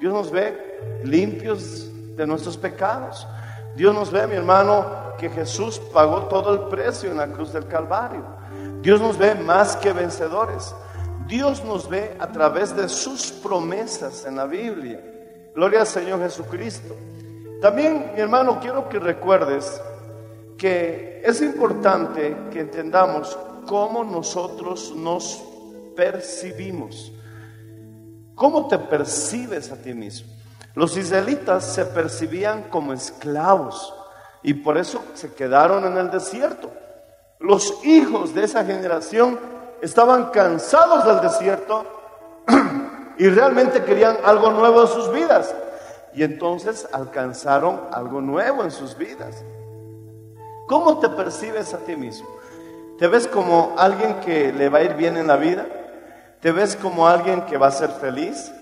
Dios 0.00 0.12
nos 0.12 0.30
ve 0.30 1.00
limpios 1.02 1.90
de 2.16 2.26
nuestros 2.26 2.56
pecados. 2.56 3.26
Dios 3.74 3.92
nos 3.94 4.10
ve, 4.10 4.26
mi 4.26 4.36
hermano, 4.36 4.86
que 5.18 5.28
Jesús 5.28 5.80
pagó 5.92 6.22
todo 6.28 6.54
el 6.54 6.60
precio 6.68 7.10
en 7.10 7.16
la 7.16 7.26
cruz 7.26 7.52
del 7.52 7.66
Calvario. 7.66 8.24
Dios 8.82 9.00
nos 9.00 9.18
ve 9.18 9.34
más 9.34 9.76
que 9.76 9.92
vencedores. 9.92 10.74
Dios 11.26 11.64
nos 11.64 11.88
ve 11.88 12.16
a 12.20 12.28
través 12.28 12.74
de 12.74 12.88
sus 12.88 13.32
promesas 13.32 14.24
en 14.26 14.36
la 14.36 14.46
Biblia. 14.46 15.00
Gloria 15.54 15.80
al 15.80 15.86
Señor 15.86 16.20
Jesucristo. 16.20 16.94
También, 17.60 18.12
mi 18.14 18.20
hermano, 18.20 18.60
quiero 18.60 18.88
que 18.88 18.98
recuerdes 18.98 19.80
que 20.56 21.22
es 21.24 21.40
importante 21.40 22.36
que 22.52 22.60
entendamos 22.60 23.36
cómo 23.66 24.04
nosotros 24.04 24.92
nos 24.96 25.42
percibimos. 25.96 27.12
¿Cómo 28.34 28.68
te 28.68 28.78
percibes 28.78 29.72
a 29.72 29.76
ti 29.76 29.92
mismo? 29.94 30.32
Los 30.74 30.96
israelitas 30.96 31.64
se 31.64 31.84
percibían 31.84 32.64
como 32.70 32.92
esclavos 32.92 33.92
y 34.44 34.54
por 34.54 34.78
eso 34.78 35.02
se 35.14 35.32
quedaron 35.34 35.84
en 35.84 35.98
el 35.98 36.10
desierto. 36.10 36.70
Los 37.40 37.84
hijos 37.84 38.34
de 38.34 38.44
esa 38.44 38.64
generación 38.64 39.38
estaban 39.82 40.30
cansados 40.30 41.04
del 41.04 41.20
desierto 41.20 41.84
y 43.18 43.28
realmente 43.28 43.82
querían 43.82 44.18
algo 44.24 44.52
nuevo 44.52 44.82
en 44.82 44.88
sus 44.88 45.12
vidas. 45.12 45.52
Y 46.18 46.24
entonces 46.24 46.88
alcanzaron 46.92 47.80
algo 47.92 48.20
nuevo 48.20 48.64
en 48.64 48.72
sus 48.72 48.98
vidas. 48.98 49.44
¿Cómo 50.66 50.98
te 50.98 51.08
percibes 51.10 51.72
a 51.74 51.78
ti 51.78 51.94
mismo? 51.94 52.28
¿Te 52.98 53.06
ves 53.06 53.28
como 53.28 53.76
alguien 53.78 54.18
que 54.18 54.52
le 54.52 54.68
va 54.68 54.78
a 54.78 54.82
ir 54.82 54.94
bien 54.94 55.16
en 55.16 55.28
la 55.28 55.36
vida? 55.36 55.64
¿Te 56.40 56.50
ves 56.50 56.74
como 56.74 57.06
alguien 57.06 57.42
que 57.42 57.56
va 57.56 57.68
a 57.68 57.70
ser 57.70 57.90
feliz? 57.90 58.52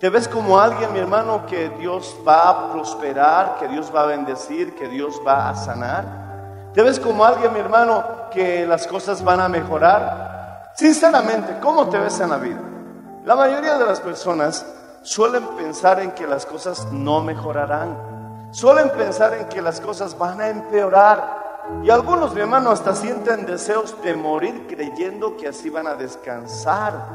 ¿Te 0.00 0.08
ves 0.08 0.26
como 0.26 0.58
alguien, 0.58 0.90
mi 0.94 0.98
hermano, 0.98 1.44
que 1.44 1.68
Dios 1.78 2.16
va 2.26 2.48
a 2.48 2.72
prosperar, 2.72 3.58
que 3.60 3.68
Dios 3.68 3.92
va 3.94 4.04
a 4.04 4.06
bendecir, 4.06 4.74
que 4.74 4.88
Dios 4.88 5.20
va 5.26 5.50
a 5.50 5.54
sanar? 5.54 6.70
¿Te 6.72 6.80
ves 6.80 6.98
como 6.98 7.26
alguien, 7.26 7.52
mi 7.52 7.58
hermano, 7.58 8.30
que 8.30 8.66
las 8.66 8.86
cosas 8.86 9.22
van 9.22 9.40
a 9.40 9.50
mejorar? 9.50 10.72
Sinceramente, 10.74 11.58
¿cómo 11.60 11.90
te 11.90 11.98
ves 11.98 12.18
en 12.20 12.30
la 12.30 12.38
vida? 12.38 12.62
La 13.26 13.36
mayoría 13.36 13.76
de 13.76 13.84
las 13.84 14.00
personas 14.00 14.64
suelen 15.06 15.46
pensar 15.56 16.00
en 16.00 16.10
que 16.10 16.26
las 16.26 16.44
cosas 16.44 16.88
no 16.90 17.22
mejorarán. 17.22 18.48
Suelen 18.50 18.90
pensar 18.90 19.34
en 19.34 19.46
que 19.46 19.62
las 19.62 19.80
cosas 19.80 20.18
van 20.18 20.40
a 20.40 20.48
empeorar. 20.48 21.62
Y 21.84 21.90
algunos, 21.90 22.34
mi 22.34 22.40
hermano, 22.40 22.70
hasta 22.70 22.94
sienten 22.94 23.46
deseos 23.46 23.94
de 24.02 24.14
morir 24.16 24.66
creyendo 24.68 25.36
que 25.36 25.48
así 25.48 25.70
van 25.70 25.86
a 25.86 25.94
descansar. 25.94 27.06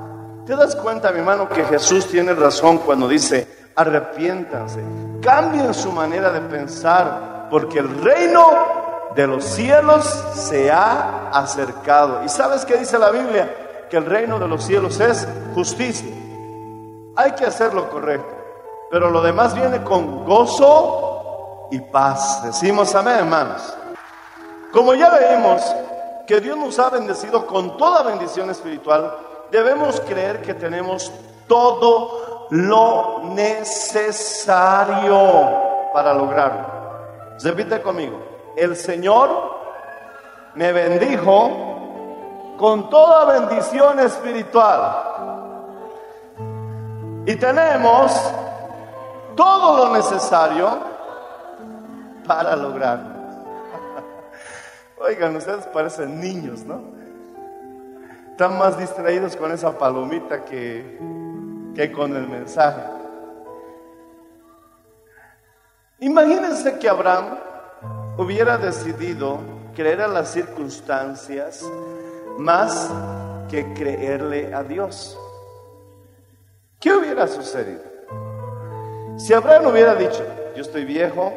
¿Te 0.46 0.56
das 0.56 0.76
cuenta, 0.78 1.12
mi 1.12 1.20
hermano, 1.20 1.50
que 1.50 1.66
Jesús 1.66 2.08
tiene 2.08 2.34
razón 2.34 2.78
cuando 2.78 3.10
dice, 3.10 3.72
arrepiéntanse, 3.76 4.82
cambien 5.22 5.74
su 5.74 5.92
manera 5.92 6.32
de 6.32 6.42
pensar, 6.42 7.50
porque 7.52 7.80
el 7.80 8.02
reino 8.02 9.12
de 9.16 9.28
los 9.28 9.44
cielos 9.44 10.06
se 10.34 10.72
ha 10.72 11.30
acercado. 11.30 12.24
¿Y 12.24 12.30
sabes 12.30 12.64
qué 12.64 12.78
dice 12.78 12.98
la 12.98 13.12
Biblia? 13.12 13.88
Que 13.90 13.98
el 13.98 14.06
reino 14.06 14.40
de 14.40 14.48
los 14.48 14.64
cielos 14.64 14.98
es 15.02 15.28
justicia. 15.54 16.21
Hay 17.16 17.32
que 17.32 17.46
hacer 17.46 17.74
lo 17.74 17.90
correcto, 17.90 18.34
pero 18.90 19.10
lo 19.10 19.22
demás 19.22 19.54
viene 19.54 19.84
con 19.84 20.24
gozo 20.26 21.68
y 21.72 21.80
paz. 21.80 22.44
Decimos 22.44 22.96
amén, 22.96 23.18
hermanos. 23.20 23.62
Como 24.72 24.94
ya 24.94 25.10
leímos 25.18 25.62
que 26.26 26.40
Dios 26.40 26.58
nos 26.58 26.80
ha 26.80 26.90
bendecido 26.90 27.46
con 27.46 27.76
toda 27.76 28.04
bendición 28.04 28.50
espiritual, 28.50 29.14
debemos 29.52 30.00
creer 30.02 30.42
que 30.42 30.54
tenemos 30.54 31.12
todo 31.48 32.48
lo 32.52 33.20
necesario 33.34 34.70
para 35.94 36.14
lograrlo. 36.14 36.66
Repite 37.44 37.82
conmigo, 37.82 38.20
el 38.56 38.78
Señor 38.78 39.60
me 40.56 40.72
bendijo 40.72 42.56
con 42.58 42.90
toda 42.90 43.26
bendición 43.40 44.00
espiritual. 44.00 45.11
Y 47.26 47.36
tenemos 47.36 48.12
todo 49.36 49.86
lo 49.86 49.94
necesario 49.96 50.80
para 52.26 52.56
lograrlo. 52.56 53.12
Oigan, 55.00 55.36
ustedes 55.36 55.66
parecen 55.68 56.20
niños, 56.20 56.64
¿no? 56.64 56.82
Están 58.32 58.58
más 58.58 58.78
distraídos 58.78 59.36
con 59.36 59.52
esa 59.52 59.78
palomita 59.78 60.44
que, 60.46 60.98
que 61.76 61.92
con 61.92 62.16
el 62.16 62.28
mensaje. 62.28 62.82
Imagínense 66.00 66.80
que 66.80 66.90
Abraham 66.90 67.38
hubiera 68.18 68.58
decidido 68.58 69.40
creer 69.76 70.02
a 70.02 70.08
las 70.08 70.30
circunstancias 70.32 71.64
más 72.40 72.90
que 73.52 73.74
creerle 73.74 74.54
a 74.56 74.64
Dios. 74.64 75.18
¿Qué 76.82 76.92
hubiera 76.92 77.28
sucedido? 77.28 77.84
Si 79.16 79.34
Abraham 79.34 79.68
hubiera 79.68 79.94
dicho, 79.94 80.26
yo 80.56 80.64
estoy 80.64 80.84
viejo, 80.84 81.32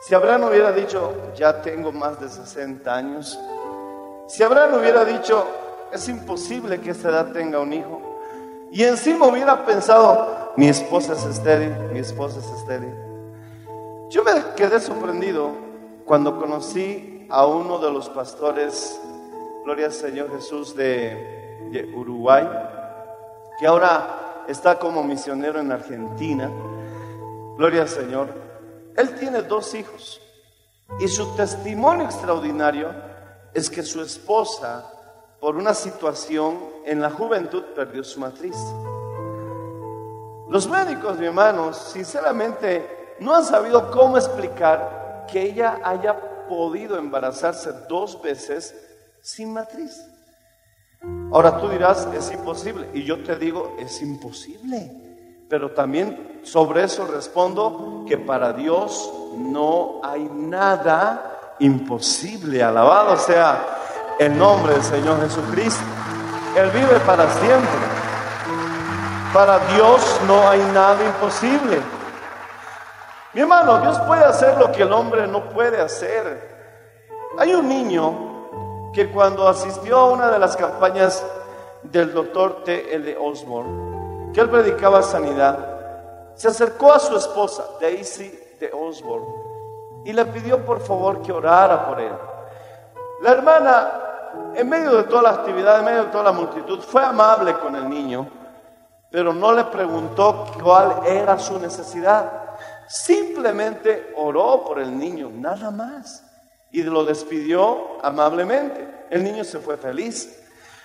si 0.00 0.14
Abraham 0.14 0.44
hubiera 0.44 0.72
dicho, 0.72 1.14
ya 1.36 1.60
tengo 1.60 1.92
más 1.92 2.18
de 2.18 2.30
60 2.30 2.94
años, 2.94 3.38
si 4.26 4.42
Abraham 4.42 4.80
hubiera 4.80 5.04
dicho, 5.04 5.46
es 5.92 6.08
imposible 6.08 6.80
que 6.80 6.88
a 6.88 6.92
esta 6.92 7.10
edad 7.10 7.32
tenga 7.32 7.60
un 7.60 7.74
hijo, 7.74 8.00
y 8.72 8.84
encima 8.84 9.26
hubiera 9.26 9.66
pensado, 9.66 10.52
mi 10.56 10.68
esposa 10.68 11.12
es 11.12 11.26
estéril, 11.26 11.74
mi 11.92 11.98
esposa 11.98 12.38
es 12.38 12.46
estéril. 12.46 12.94
Yo 14.08 14.24
me 14.24 14.32
quedé 14.56 14.80
sorprendido 14.80 15.50
cuando 16.06 16.38
conocí 16.38 17.26
a 17.28 17.46
uno 17.46 17.78
de 17.80 17.90
los 17.90 18.08
pastores, 18.08 18.98
gloria 19.64 19.86
al 19.86 19.92
Señor 19.92 20.30
Jesús, 20.30 20.74
de, 20.74 21.68
de 21.70 21.92
Uruguay, 21.94 22.48
que 23.60 23.66
ahora 23.66 24.17
está 24.48 24.78
como 24.78 25.04
misionero 25.04 25.60
en 25.60 25.70
Argentina. 25.70 26.50
Gloria 27.56 27.82
al 27.82 27.88
Señor. 27.88 28.28
Él 28.96 29.14
tiene 29.14 29.42
dos 29.42 29.74
hijos 29.74 30.20
y 30.98 31.06
su 31.06 31.36
testimonio 31.36 32.06
extraordinario 32.06 32.90
es 33.52 33.68
que 33.68 33.82
su 33.82 34.00
esposa, 34.00 34.90
por 35.38 35.56
una 35.56 35.74
situación 35.74 36.58
en 36.84 37.00
la 37.00 37.10
juventud, 37.10 37.62
perdió 37.76 38.02
su 38.02 38.18
matriz. 38.18 38.56
Los 40.48 40.66
médicos, 40.66 41.18
mi 41.18 41.26
hermanos, 41.26 41.76
sinceramente 41.76 43.16
no 43.20 43.36
han 43.36 43.44
sabido 43.44 43.90
cómo 43.90 44.16
explicar 44.16 45.26
que 45.30 45.42
ella 45.42 45.78
haya 45.84 46.46
podido 46.48 46.96
embarazarse 46.96 47.70
dos 47.86 48.20
veces 48.22 48.74
sin 49.20 49.52
matriz. 49.52 50.02
Ahora 51.32 51.58
tú 51.58 51.68
dirás, 51.68 52.08
es 52.14 52.30
imposible. 52.32 52.88
Y 52.94 53.04
yo 53.04 53.22
te 53.22 53.36
digo, 53.36 53.76
es 53.78 54.00
imposible. 54.02 54.90
Pero 55.48 55.70
también 55.72 56.40
sobre 56.42 56.84
eso 56.84 57.06
respondo 57.06 58.04
que 58.06 58.18
para 58.18 58.52
Dios 58.52 59.12
no 59.36 60.00
hay 60.02 60.24
nada 60.24 61.54
imposible. 61.58 62.62
Alabado 62.62 63.16
sea 63.16 63.78
el 64.18 64.36
nombre 64.36 64.74
del 64.74 64.82
Señor 64.82 65.20
Jesucristo. 65.20 65.84
Él 66.56 66.70
vive 66.70 66.98
para 67.06 67.30
siempre. 67.30 67.98
Para 69.32 69.58
Dios 69.74 70.20
no 70.26 70.48
hay 70.48 70.60
nada 70.72 71.04
imposible. 71.04 71.80
Mi 73.34 73.42
hermano, 73.42 73.80
Dios 73.80 73.98
puede 74.00 74.24
hacer 74.24 74.56
lo 74.58 74.72
que 74.72 74.82
el 74.82 74.92
hombre 74.92 75.26
no 75.26 75.48
puede 75.50 75.80
hacer. 75.80 76.58
Hay 77.38 77.54
un 77.54 77.68
niño 77.68 78.27
que 78.92 79.10
cuando 79.10 79.48
asistió 79.48 79.98
a 79.98 80.10
una 80.10 80.30
de 80.30 80.38
las 80.38 80.56
campañas 80.56 81.24
del 81.82 82.12
doctor 82.12 82.64
T. 82.64 82.94
L. 82.94 83.16
Osborne, 83.18 84.32
que 84.32 84.40
él 84.40 84.50
predicaba 84.50 85.02
sanidad, 85.02 85.78
se 86.34 86.48
acercó 86.48 86.92
a 86.92 86.98
su 86.98 87.16
esposa, 87.16 87.64
Daisy 87.80 88.56
de 88.60 88.70
Osborne, 88.72 89.26
y 90.04 90.12
le 90.12 90.24
pidió 90.26 90.64
por 90.64 90.80
favor 90.80 91.20
que 91.22 91.32
orara 91.32 91.86
por 91.86 92.00
él. 92.00 92.12
La 93.22 93.32
hermana, 93.32 93.92
en 94.54 94.68
medio 94.68 94.96
de 94.96 95.04
toda 95.04 95.22
la 95.22 95.30
actividad, 95.30 95.80
en 95.80 95.84
medio 95.84 96.04
de 96.04 96.10
toda 96.10 96.24
la 96.24 96.32
multitud, 96.32 96.80
fue 96.80 97.04
amable 97.04 97.54
con 97.58 97.74
el 97.74 97.88
niño, 97.88 98.28
pero 99.10 99.32
no 99.32 99.52
le 99.52 99.64
preguntó 99.64 100.46
cuál 100.62 101.00
era 101.06 101.38
su 101.38 101.58
necesidad. 101.58 102.30
Simplemente 102.86 104.12
oró 104.16 104.64
por 104.64 104.78
el 104.78 104.96
niño, 104.96 105.30
nada 105.32 105.70
más. 105.70 106.27
Y 106.70 106.82
lo 106.82 107.04
despidió 107.04 108.04
amablemente. 108.04 109.06
El 109.10 109.24
niño 109.24 109.44
se 109.44 109.58
fue 109.58 109.76
feliz. 109.76 110.42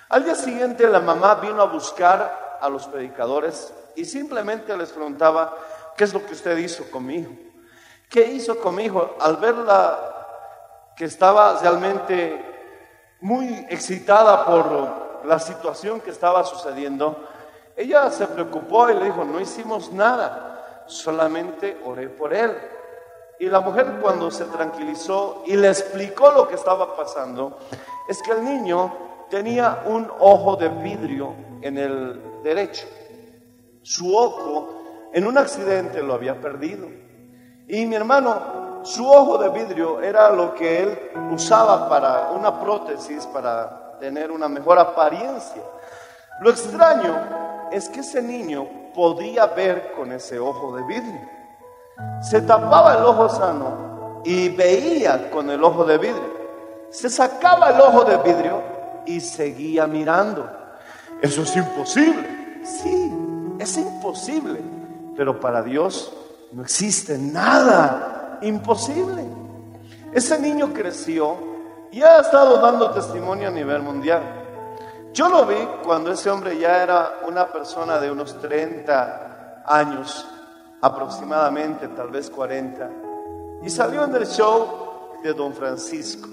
Al 0.08 0.24
día 0.24 0.34
siguiente 0.34 0.86
la 0.88 1.00
mamá 1.00 1.36
vino 1.36 1.60
a 1.60 1.66
buscar 1.66 2.58
a 2.60 2.68
los 2.68 2.86
predicadores 2.86 3.72
y 3.96 4.04
simplemente 4.04 4.76
les 4.76 4.90
preguntaba, 4.90 5.56
¿qué 5.96 6.04
es 6.04 6.14
lo 6.14 6.24
que 6.24 6.32
usted 6.32 6.56
hizo 6.58 6.90
con 6.90 7.06
mi? 7.06 7.26
¿Qué 8.08 8.24
hizo 8.26 8.58
con 8.58 8.74
mi 8.74 8.84
hijo? 8.84 9.16
Al 9.20 9.36
verla 9.36 10.92
que 10.96 11.06
estaba 11.06 11.58
realmente 11.60 12.42
muy 13.20 13.66
excitada 13.70 14.44
por 14.44 15.24
la 15.26 15.38
situación 15.38 16.00
que 16.00 16.10
estaba 16.10 16.44
sucediendo, 16.44 17.28
ella 17.76 18.10
se 18.10 18.26
preocupó 18.26 18.90
y 18.90 18.94
le 18.94 19.06
dijo, 19.06 19.24
no 19.24 19.40
hicimos 19.40 19.92
nada, 19.92 20.84
solamente 20.86 21.80
oré 21.84 22.08
por 22.08 22.32
él. 22.32 22.56
Y 23.40 23.46
la 23.46 23.60
mujer 23.60 23.98
cuando 24.00 24.30
se 24.30 24.44
tranquilizó 24.44 25.42
y 25.46 25.56
le 25.56 25.68
explicó 25.68 26.30
lo 26.32 26.46
que 26.48 26.54
estaba 26.54 26.96
pasando, 26.96 27.58
es 28.08 28.22
que 28.22 28.32
el 28.32 28.44
niño 28.44 28.92
tenía 29.28 29.82
un 29.86 30.10
ojo 30.20 30.56
de 30.56 30.68
vidrio 30.68 31.34
en 31.60 31.78
el 31.78 32.42
derecho. 32.42 32.86
Su 33.82 34.16
ojo 34.16 35.10
en 35.12 35.26
un 35.26 35.38
accidente 35.38 36.02
lo 36.02 36.14
había 36.14 36.40
perdido. 36.40 36.88
Y 37.66 37.86
mi 37.86 37.96
hermano, 37.96 38.82
su 38.84 39.08
ojo 39.08 39.38
de 39.38 39.48
vidrio 39.48 40.00
era 40.02 40.30
lo 40.30 40.54
que 40.54 40.82
él 40.82 41.10
usaba 41.32 41.88
para 41.88 42.30
una 42.32 42.60
prótesis, 42.60 43.26
para 43.26 43.98
tener 43.98 44.30
una 44.30 44.48
mejor 44.48 44.78
apariencia. 44.78 45.62
Lo 46.40 46.50
extraño 46.50 47.68
es 47.72 47.88
que 47.88 48.00
ese 48.00 48.20
niño 48.20 48.92
podía 48.94 49.46
ver 49.46 49.92
con 49.92 50.12
ese 50.12 50.38
ojo 50.38 50.76
de 50.76 50.82
vidrio. 50.84 51.20
Se 52.22 52.42
tapaba 52.42 52.96
el 52.96 53.04
ojo 53.04 53.28
sano 53.28 54.22
y 54.24 54.48
veía 54.48 55.30
con 55.30 55.50
el 55.50 55.62
ojo 55.62 55.84
de 55.84 55.98
vidrio. 55.98 56.34
Se 56.90 57.10
sacaba 57.10 57.70
el 57.70 57.80
ojo 57.80 58.04
de 58.04 58.16
vidrio 58.18 58.62
y 59.06 59.20
seguía 59.20 59.86
mirando. 59.86 60.48
Eso 61.20 61.42
es 61.42 61.56
imposible. 61.56 62.60
Sí, 62.64 63.12
es 63.58 63.76
imposible. 63.76 64.60
Pero 65.16 65.38
para 65.38 65.62
Dios 65.62 66.12
no 66.52 66.62
existe 66.62 67.18
nada 67.18 68.38
imposible. 68.42 69.24
Ese 70.12 70.38
niño 70.38 70.72
creció 70.72 71.36
y 71.90 72.02
ha 72.02 72.18
estado 72.18 72.58
dando 72.58 72.90
testimonio 72.90 73.48
a 73.48 73.50
nivel 73.50 73.82
mundial. 73.82 74.22
Yo 75.12 75.28
lo 75.28 75.46
vi 75.46 75.56
cuando 75.84 76.10
ese 76.10 76.30
hombre 76.30 76.58
ya 76.58 76.82
era 76.82 77.20
una 77.28 77.46
persona 77.46 77.98
de 77.98 78.10
unos 78.10 78.40
30 78.40 79.62
años, 79.64 80.26
aproximadamente, 80.84 81.88
tal 81.88 82.10
vez 82.10 82.28
40, 82.28 82.90
y 83.62 83.70
salió 83.70 84.04
en 84.04 84.14
el 84.16 84.26
show 84.26 85.16
de 85.22 85.32
Don 85.32 85.54
Francisco. 85.54 86.28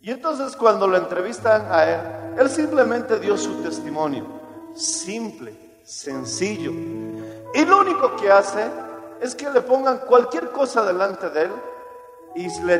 Y 0.00 0.10
entonces 0.10 0.56
cuando 0.56 0.88
lo 0.88 0.96
entrevistan 0.96 1.70
a 1.70 1.84
él, 1.84 2.00
él 2.36 2.50
simplemente 2.50 3.20
dio 3.20 3.38
su 3.38 3.62
testimonio, 3.62 4.24
simple, 4.74 5.80
sencillo. 5.84 6.72
Y 7.54 7.64
lo 7.64 7.78
único 7.78 8.16
que 8.16 8.28
hace 8.28 8.68
es 9.20 9.36
que 9.36 9.48
le 9.50 9.60
pongan 9.60 9.98
cualquier 9.98 10.50
cosa 10.50 10.84
delante 10.84 11.30
de 11.30 11.42
él 11.42 11.52
y 12.34 12.62
le 12.62 12.78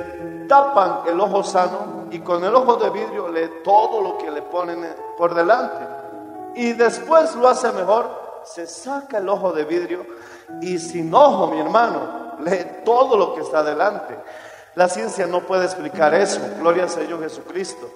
tapan 0.49 1.03
el 1.07 1.21
ojo 1.21 1.45
sano 1.45 2.07
y 2.11 2.19
con 2.19 2.43
el 2.43 2.55
ojo 2.55 2.75
de 2.77 2.91
vidrio 2.91 3.29
lee 3.29 3.63
todo 3.63 4.03
lo 4.03 4.19
que 4.19 4.29
le 4.29 4.43
ponen 4.43 4.85
por 5.17 5.37
delante. 5.37 5.87
Y 6.57 6.73
después 6.73 7.37
lo 7.37 7.47
hace 7.47 7.71
mejor, 7.71 8.41
se 8.43 8.67
saca 8.67 9.19
el 9.19 9.29
ojo 9.29 9.53
de 9.53 9.65
vidrio 9.65 10.05
y 10.61 10.79
sin 10.79 11.15
ojo, 11.15 11.49
mi 11.49 11.61
hermano, 11.61 12.37
lee 12.41 12.83
todo 12.85 13.17
lo 13.17 13.35
que 13.35 13.43
está 13.43 13.63
delante. 13.63 14.19
La 14.75 14.89
ciencia 14.89 15.27
no 15.27 15.41
puede 15.41 15.65
explicar 15.65 16.15
eso, 16.15 16.41
gloria 16.59 16.85
al 16.85 16.91
Señor 16.91 17.21
Jesucristo. 17.21 17.91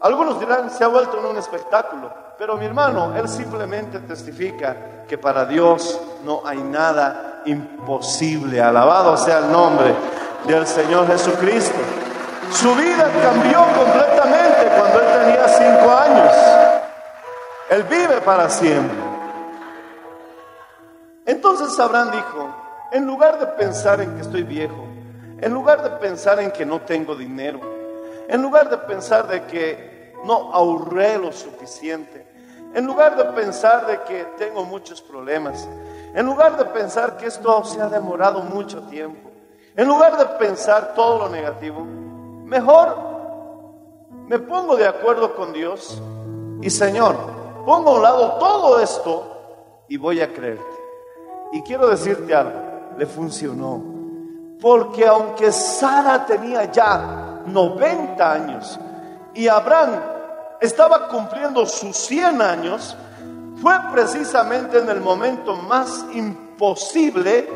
Algunos 0.00 0.38
dirán, 0.40 0.70
se 0.70 0.84
ha 0.84 0.88
vuelto 0.88 1.18
en 1.18 1.26
un 1.26 1.36
espectáculo, 1.36 2.12
pero 2.38 2.56
mi 2.56 2.66
hermano, 2.66 3.14
él 3.16 3.28
simplemente 3.28 4.00
testifica 4.00 5.04
que 5.08 5.16
para 5.18 5.46
Dios 5.46 6.00
no 6.24 6.42
hay 6.44 6.58
nada 6.58 7.42
imposible. 7.46 8.60
Alabado 8.60 9.16
sea 9.16 9.38
el 9.38 9.52
nombre 9.52 9.94
del 10.46 10.66
Señor 10.66 11.06
Jesucristo. 11.06 11.78
Su 12.50 12.74
vida 12.74 13.10
cambió 13.22 13.64
completamente 13.74 14.70
cuando 14.78 15.00
él 15.00 15.06
tenía 15.20 15.48
cinco 15.48 15.90
años. 15.90 16.32
Él 17.70 17.82
vive 17.84 18.20
para 18.20 18.48
siempre. 18.48 19.13
Entonces 21.26 21.78
Abraham 21.78 22.10
dijo, 22.12 22.54
en 22.92 23.06
lugar 23.06 23.38
de 23.38 23.46
pensar 23.46 24.00
en 24.00 24.14
que 24.14 24.22
estoy 24.22 24.42
viejo, 24.42 24.86
en 25.40 25.52
lugar 25.52 25.82
de 25.82 25.90
pensar 25.98 26.38
en 26.40 26.50
que 26.50 26.66
no 26.66 26.82
tengo 26.82 27.14
dinero, 27.14 27.60
en 28.28 28.42
lugar 28.42 28.68
de 28.68 28.78
pensar 28.78 29.26
de 29.26 29.44
que 29.44 30.14
no 30.24 30.52
ahorré 30.52 31.18
lo 31.18 31.32
suficiente, 31.32 32.26
en 32.74 32.86
lugar 32.86 33.16
de 33.16 33.24
pensar 33.32 33.86
de 33.86 34.02
que 34.02 34.24
tengo 34.36 34.64
muchos 34.64 35.00
problemas, 35.00 35.66
en 36.14 36.26
lugar 36.26 36.56
de 36.58 36.64
pensar 36.66 37.16
que 37.16 37.26
esto 37.26 37.64
se 37.64 37.80
ha 37.80 37.88
demorado 37.88 38.42
mucho 38.42 38.82
tiempo, 38.82 39.30
en 39.76 39.88
lugar 39.88 40.18
de 40.18 40.26
pensar 40.38 40.94
todo 40.94 41.20
lo 41.20 41.28
negativo, 41.30 41.80
mejor 41.84 42.96
me 44.28 44.38
pongo 44.38 44.76
de 44.76 44.86
acuerdo 44.86 45.34
con 45.34 45.52
Dios 45.52 46.00
y 46.60 46.70
Señor, 46.70 47.16
pongo 47.64 47.90
a 47.90 47.94
un 47.94 48.02
lado 48.02 48.38
todo 48.38 48.80
esto 48.80 49.84
y 49.88 49.96
voy 49.96 50.20
a 50.20 50.32
creerte. 50.32 50.83
Y 51.52 51.62
quiero 51.62 51.88
decirte 51.88 52.34
algo, 52.34 52.60
le 52.96 53.06
funcionó. 53.06 53.82
Porque 54.60 55.06
aunque 55.06 55.52
Sara 55.52 56.24
tenía 56.24 56.70
ya 56.70 57.42
90 57.46 58.32
años 58.32 58.78
y 59.34 59.48
Abraham 59.48 60.00
estaba 60.60 61.08
cumpliendo 61.08 61.66
sus 61.66 61.96
100 61.96 62.40
años, 62.40 62.96
fue 63.60 63.74
precisamente 63.92 64.78
en 64.78 64.88
el 64.88 65.00
momento 65.00 65.54
más 65.56 66.04
imposible 66.12 67.48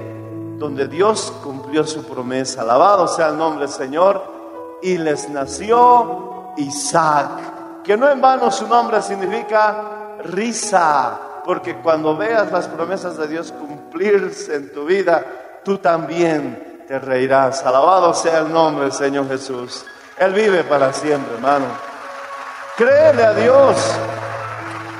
donde 0.58 0.88
Dios 0.88 1.32
cumplió 1.42 1.84
su 1.84 2.04
promesa. 2.04 2.62
Alabado 2.62 3.08
sea 3.08 3.28
el 3.28 3.38
nombre 3.38 3.66
del 3.66 3.74
Señor. 3.74 4.36
Y 4.82 4.96
les 4.96 5.28
nació 5.28 6.52
Isaac, 6.56 7.82
que 7.82 7.96
no 7.96 8.08
en 8.08 8.20
vano 8.20 8.50
su 8.50 8.66
nombre 8.66 9.02
significa 9.02 10.18
risa, 10.24 11.18
porque 11.44 11.76
cuando 11.78 12.16
veas 12.16 12.52
las 12.52 12.68
promesas 12.68 13.16
de 13.16 13.26
Dios 13.26 13.52
en 14.00 14.72
tu 14.72 14.84
vida, 14.84 15.24
tú 15.64 15.78
también 15.78 16.84
te 16.86 16.98
reirás. 16.98 17.64
Alabado 17.64 18.14
sea 18.14 18.38
el 18.38 18.52
nombre 18.52 18.84
del 18.84 18.92
Señor 18.92 19.28
Jesús. 19.28 19.84
Él 20.16 20.32
vive 20.32 20.64
para 20.64 20.92
siempre, 20.92 21.34
hermano. 21.34 21.66
Créele 22.76 23.24
a 23.24 23.34
Dios. 23.34 23.76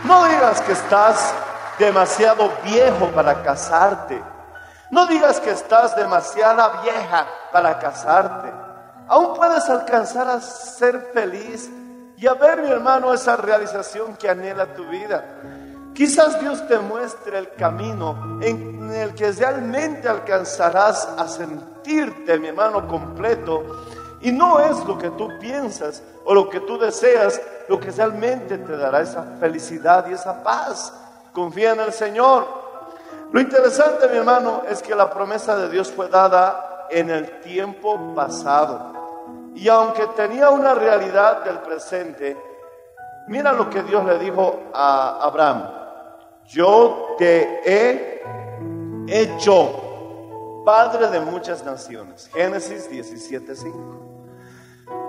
No 0.05 0.25
digas 0.25 0.61
que 0.63 0.73
estás 0.73 1.35
demasiado 1.79 2.51
viejo 2.65 3.07
para 3.09 3.43
casarte. 3.43 4.23
No 4.91 5.07
digas 5.07 5.41
que 5.41 5.51
estás 5.51 5.95
demasiada 5.97 6.83
vieja 6.83 7.27
para 7.53 7.79
casarte. 7.79 8.53
Aún 9.09 9.35
puedes 9.35 9.69
alcanzar 9.69 10.29
a 10.29 10.41
ser 10.41 11.11
feliz 11.13 11.71
y 12.17 12.27
a 12.27 12.35
ver, 12.35 12.63
mi 12.63 12.69
hermano, 12.69 13.15
esa 13.15 13.37
realización 13.37 14.17
que 14.17 14.29
anhela 14.29 14.75
tu 14.75 14.85
vida. 14.89 15.25
Quizás 15.99 16.39
Dios 16.39 16.65
te 16.69 16.79
muestre 16.79 17.39
el 17.39 17.55
camino 17.55 18.39
en 18.41 18.89
el 18.93 19.17
que 19.17 19.33
realmente 19.33 20.09
alcanzarás 20.09 21.09
a 21.19 21.27
sentirte, 21.27 22.39
mi 22.39 22.47
hermano, 22.47 22.87
completo. 22.87 23.65
Y 24.21 24.31
no 24.31 24.61
es 24.61 24.85
lo 24.85 24.97
que 24.97 25.11
tú 25.11 25.29
piensas 25.41 26.01
o 26.25 26.33
lo 26.35 26.49
que 26.49 26.61
tú 26.61 26.79
deseas, 26.79 27.43
lo 27.67 27.81
que 27.81 27.91
realmente 27.91 28.59
te 28.59 28.77
dará 28.77 29.01
esa 29.01 29.25
felicidad 29.41 30.07
y 30.09 30.13
esa 30.13 30.41
paz. 30.41 30.95
Confía 31.33 31.73
en 31.73 31.81
el 31.81 31.93
Señor. 31.93 32.47
Lo 33.33 33.41
interesante, 33.41 34.07
mi 34.07 34.19
hermano, 34.19 34.63
es 34.71 34.81
que 34.81 34.95
la 34.95 35.11
promesa 35.11 35.57
de 35.57 35.69
Dios 35.69 35.91
fue 35.91 36.09
dada 36.09 36.87
en 36.91 37.11
el 37.11 37.41
tiempo 37.41 38.15
pasado. 38.15 39.51
Y 39.57 39.69
aunque 39.69 40.07
tenía 40.15 40.51
una 40.51 40.75
realidad 40.75 41.43
del 41.43 41.59
presente, 41.59 42.37
mira 43.27 43.53
lo 43.53 43.69
que 43.69 43.83
Dios 43.83 44.05
le 44.05 44.17
dijo 44.21 44.61
a 44.73 45.25
Abraham. 45.25 45.88
Yo 46.49 47.15
te 47.19 47.61
he 47.65 48.23
hecho 49.07 50.63
padre 50.65 51.09
de 51.09 51.21
muchas 51.21 51.63
naciones. 51.65 52.31
Génesis 52.33 52.91
17:5. 52.91 53.73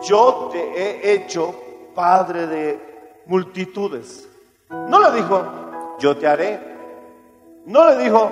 Yo 0.04 0.50
te 0.52 0.60
he 0.60 1.14
hecho 1.14 1.56
padre 1.96 2.46
de 2.48 3.24
multitudes. 3.26 4.28
No 4.70 5.00
le 5.00 5.12
dijo, 5.16 5.42
yo 6.00 6.18
te 6.18 6.28
haré. 6.28 6.60
No 7.66 7.90
le 7.90 8.04
dijo, 8.04 8.32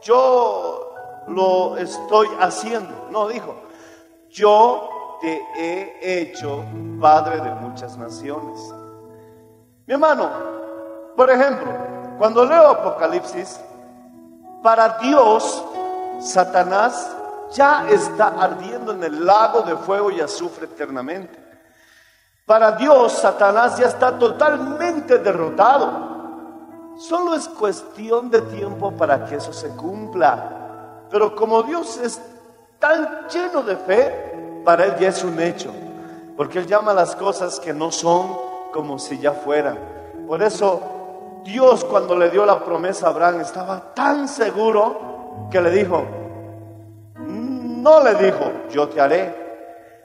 yo 0.00 0.94
lo 1.28 1.76
estoy 1.76 2.28
haciendo. 2.40 3.08
No, 3.10 3.28
dijo, 3.28 3.54
yo 4.30 5.18
te 5.20 5.42
he 5.58 6.22
hecho 6.22 6.64
padre 7.00 7.40
de 7.40 7.50
muchas 7.56 7.98
naciones. 7.98 8.72
Mi 9.86 9.94
hermano, 9.94 10.30
por 11.16 11.30
ejemplo, 11.30 11.89
cuando 12.20 12.44
leo 12.44 12.68
Apocalipsis, 12.68 13.58
para 14.62 14.98
Dios, 14.98 15.64
Satanás 16.20 17.10
ya 17.50 17.88
está 17.88 18.26
ardiendo 18.26 18.92
en 18.92 19.02
el 19.02 19.24
lago 19.24 19.62
de 19.62 19.74
fuego 19.74 20.10
y 20.10 20.20
azufre 20.20 20.66
eternamente. 20.66 21.42
Para 22.44 22.72
Dios, 22.72 23.12
Satanás 23.12 23.78
ya 23.78 23.86
está 23.86 24.18
totalmente 24.18 25.16
derrotado. 25.16 26.98
Solo 26.98 27.34
es 27.34 27.48
cuestión 27.48 28.28
de 28.28 28.42
tiempo 28.42 28.92
para 28.92 29.24
que 29.24 29.36
eso 29.36 29.54
se 29.54 29.70
cumpla. 29.70 31.06
Pero 31.10 31.34
como 31.34 31.62
Dios 31.62 31.96
es 31.96 32.20
tan 32.78 33.28
lleno 33.28 33.62
de 33.62 33.76
fe, 33.76 34.60
para 34.62 34.84
Él 34.84 34.96
ya 35.00 35.08
es 35.08 35.24
un 35.24 35.40
hecho. 35.40 35.72
Porque 36.36 36.58
Él 36.58 36.66
llama 36.66 36.92
las 36.92 37.16
cosas 37.16 37.58
que 37.58 37.72
no 37.72 37.90
son 37.90 38.36
como 38.74 38.98
si 38.98 39.18
ya 39.18 39.32
fueran. 39.32 39.78
Por 40.28 40.42
eso 40.42 40.99
Dios 41.44 41.84
cuando 41.84 42.16
le 42.16 42.30
dio 42.30 42.44
la 42.44 42.62
promesa 42.64 43.06
a 43.06 43.10
Abraham 43.10 43.40
estaba 43.40 43.94
tan 43.94 44.28
seguro 44.28 45.48
que 45.50 45.60
le 45.60 45.70
dijo, 45.70 46.04
no 47.16 48.02
le 48.02 48.14
dijo, 48.14 48.52
yo 48.70 48.88
te 48.88 49.00
haré. 49.00 49.34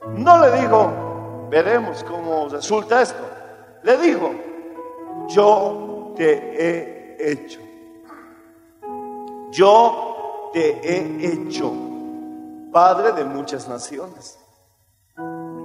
No 0.07 0.39
le 0.39 0.61
dijo, 0.61 1.47
veremos 1.49 2.03
cómo 2.03 2.47
resulta 2.47 3.01
esto. 3.01 3.23
Le 3.83 3.97
dijo, 3.97 4.31
yo 5.27 6.13
te 6.15 6.31
he 6.31 7.31
hecho. 7.31 7.59
Yo 9.51 10.51
te 10.53 10.79
he 10.83 11.33
hecho 11.33 11.71
padre 12.71 13.13
de 13.13 13.23
muchas 13.23 13.67
naciones. 13.67 14.37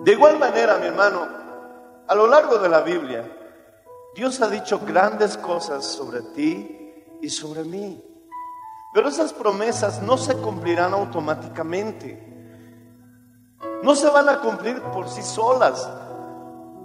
De 0.05 0.13
igual 0.13 0.39
manera, 0.39 0.79
mi 0.79 0.87
hermano, 0.87 1.27
a 2.07 2.15
lo 2.15 2.27
largo 2.27 2.59
de 2.59 2.69
la 2.69 2.81
Biblia, 2.81 3.25
Dios 4.14 4.40
ha 4.40 4.49
dicho 4.49 4.81
grandes 4.81 5.37
cosas 5.37 5.85
sobre 5.85 6.23
ti 6.23 6.92
y 7.20 7.31
sobre 7.31 7.64
mí. 7.64 8.03
Pero 8.92 9.09
esas 9.09 9.33
promesas 9.33 10.03
no 10.03 10.18
se 10.18 10.35
cumplirán 10.35 10.92
automáticamente. 10.92 12.27
No 13.83 13.94
se 13.94 14.11
van 14.11 14.29
a 14.29 14.40
cumplir 14.40 14.83
por 14.83 15.09
sí 15.09 15.23
solas. 15.23 15.88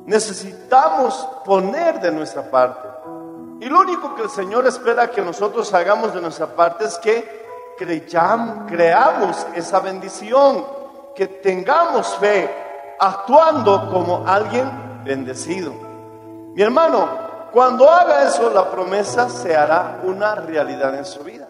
Necesitamos 0.06 1.28
poner 1.44 2.00
de 2.00 2.12
nuestra 2.12 2.50
parte. 2.50 2.88
Y 3.60 3.66
lo 3.66 3.80
único 3.80 4.14
que 4.14 4.24
el 4.24 4.30
Señor 4.30 4.68
espera 4.68 5.10
que 5.10 5.22
nosotros 5.22 5.74
hagamos 5.74 6.14
de 6.14 6.22
nuestra 6.22 6.56
parte 6.56 6.86
es 6.86 6.98
que 7.00 7.46
creyamos, 7.78 8.70
creamos 8.70 9.48
esa 9.56 9.80
bendición, 9.80 10.66
que 11.16 11.28
tengamos 11.28 12.16
fe, 12.18 12.50
actuando 13.00 13.90
como 13.90 14.28
alguien 14.28 15.04
bendecido. 15.04 15.85
Mi 16.56 16.62
hermano, 16.62 17.10
cuando 17.52 17.90
haga 17.90 18.30
eso, 18.30 18.50
la 18.50 18.72
promesa 18.72 19.28
se 19.30 19.56
hará 19.58 20.00
una 20.04 20.36
realidad 20.36 20.98
en 20.98 21.04
su 21.04 21.22
vida. 21.22 21.50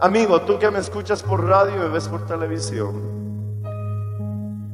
Amigo, 0.00 0.40
tú 0.42 0.56
que 0.56 0.70
me 0.70 0.78
escuchas 0.78 1.20
por 1.20 1.44
radio 1.44 1.74
y 1.74 1.78
me 1.78 1.88
ves 1.88 2.08
por 2.08 2.24
televisión, 2.26 3.20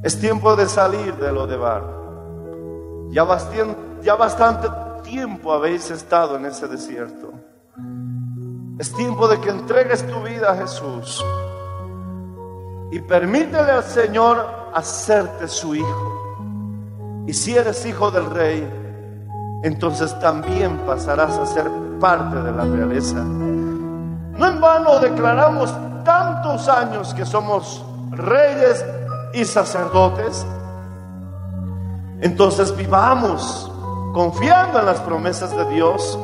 es 0.02 0.20
tiempo 0.20 0.55
de 0.57 0.68
salir 0.68 1.16
de 1.16 1.33
lo 1.33 1.46
de 1.46 1.57
bar. 1.57 1.85
Ya, 3.09 3.24
bastante, 3.24 4.02
ya 4.02 4.14
bastante 4.14 4.68
tiempo 5.02 5.55
habéis 5.55 5.90
estado 5.90 6.37
en 6.37 6.44
ese 6.44 6.68
desierto. 6.68 7.33
Es 8.79 8.92
tiempo 8.92 9.26
de 9.26 9.40
que 9.40 9.48
entregues 9.48 10.07
tu 10.07 10.22
vida 10.22 10.52
a 10.52 10.57
Jesús 10.57 11.24
y 12.90 13.00
permítele 13.00 13.72
al 13.72 13.85
Señor 13.85 14.70
hacerte 14.74 15.48
su 15.48 15.74
hijo. 15.74 16.15
Y 17.27 17.33
si 17.33 17.57
eres 17.57 17.85
hijo 17.85 18.11
del 18.11 18.31
rey, 18.31 18.69
entonces 19.62 20.19
también 20.21 20.79
pasarás 20.87 21.37
a 21.39 21.47
ser 21.47 21.71
parte 22.01 22.37
de 22.37 22.53
la 22.53 22.65
realeza. 22.65 23.23
No 23.23 24.47
en 24.47 24.61
vano 24.61 24.99
declaramos 25.01 25.75
tantos 26.05 26.69
años 26.69 27.12
que 27.15 27.25
somos 27.25 27.85
reyes 28.11 28.85
y 29.35 29.45
sacerdotes. 29.45 30.47
Entonces 32.21 32.75
vivamos 32.77 33.71
confiando 34.15 34.79
en 34.79 34.87
las 34.87 35.01
promesas 35.01 35.55
de 35.57 35.65
Dios, 35.75 36.19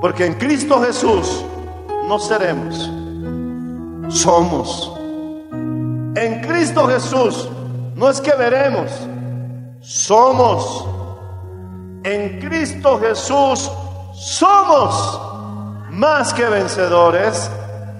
porque 0.00 0.26
en 0.26 0.34
Cristo 0.34 0.80
Jesús 0.80 1.44
no 2.08 2.18
seremos, 2.18 2.90
somos. 4.08 4.92
En 5.50 6.40
Cristo 6.40 6.86
Jesús 6.86 7.48
no 7.96 8.08
es 8.08 8.20
que 8.20 8.32
veremos, 8.36 8.90
somos. 9.84 10.86
En 12.02 12.40
Cristo 12.40 12.98
Jesús 12.98 13.70
somos 14.14 15.20
más 15.90 16.32
que 16.32 16.44
vencedores. 16.46 17.50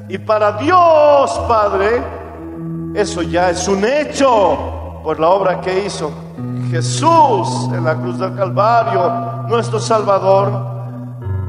Y 0.09 0.18
para 0.18 0.53
Dios 0.53 1.38
Padre, 1.49 2.03
eso 2.94 3.23
ya 3.23 3.51
es 3.51 3.66
un 3.68 3.85
hecho 3.85 5.01
por 5.03 5.20
la 5.20 5.29
obra 5.29 5.61
que 5.61 5.87
hizo 5.87 6.12
Jesús 6.70 7.68
en 7.73 7.85
la 7.85 7.94
cruz 7.94 8.18
del 8.18 8.35
Calvario, 8.35 9.44
nuestro 9.49 9.79
Salvador, 9.79 10.75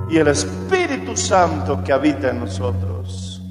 y 0.09 0.17
el 0.17 0.27
Espíritu 0.27 1.17
Santo 1.17 1.83
que 1.83 1.91
habita 1.91 2.29
en 2.29 2.41
nosotros. 2.41 3.41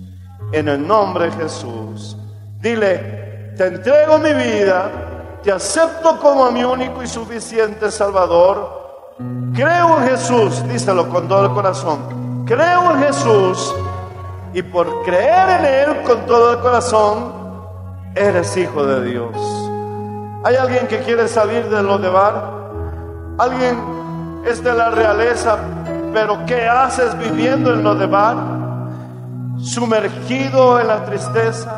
En 0.53 0.68
el 0.68 0.87
nombre 0.87 1.27
de 1.27 1.33
Jesús. 1.33 2.16
Dile, 2.61 3.53
te 3.57 3.66
entrego 3.66 4.18
mi 4.18 4.33
vida, 4.33 5.13
te 5.44 5.52
acepto 5.52 6.18
como 6.20 6.50
mi 6.50 6.64
único 6.64 7.02
y 7.02 7.07
suficiente 7.07 7.90
Salvador. 7.90 9.14
Creo 9.54 9.98
en 9.98 10.09
Jesús, 10.09 10.66
díselo 10.66 11.07
con 11.11 11.28
todo 11.28 11.44
el 11.44 11.52
corazón. 11.52 12.44
Creo 12.46 12.92
en 12.92 13.02
Jesús 13.02 13.74
y 14.54 14.62
por 14.62 15.02
creer 15.02 15.50
en 15.50 15.64
Él 15.66 16.02
con 16.04 16.24
todo 16.24 16.52
el 16.52 16.61
corazón, 16.61 17.33
eres 18.14 18.57
hijo 18.57 18.87
de 18.87 19.04
Dios. 19.04 19.37
¿Hay 20.44 20.57
alguien 20.57 20.87
que 20.87 21.00
quiere 21.00 21.28
salir 21.28 21.68
de 21.68 21.83
lo 21.83 21.98
de 21.98 22.09
bar? 22.09 22.50
¿Alguien 23.37 24.42
es 24.46 24.64
de 24.64 24.72
la 24.72 24.90
realeza, 24.90 25.59
pero 26.14 26.38
qué 26.46 26.66
haces 26.66 27.18
viviendo 27.18 27.74
en 27.74 27.83
lo 27.83 27.94
de 27.94 28.07
bar? 28.07 28.37
Sumergido 29.59 30.80
en 30.80 30.88
la 30.88 31.04
tristeza, 31.04 31.76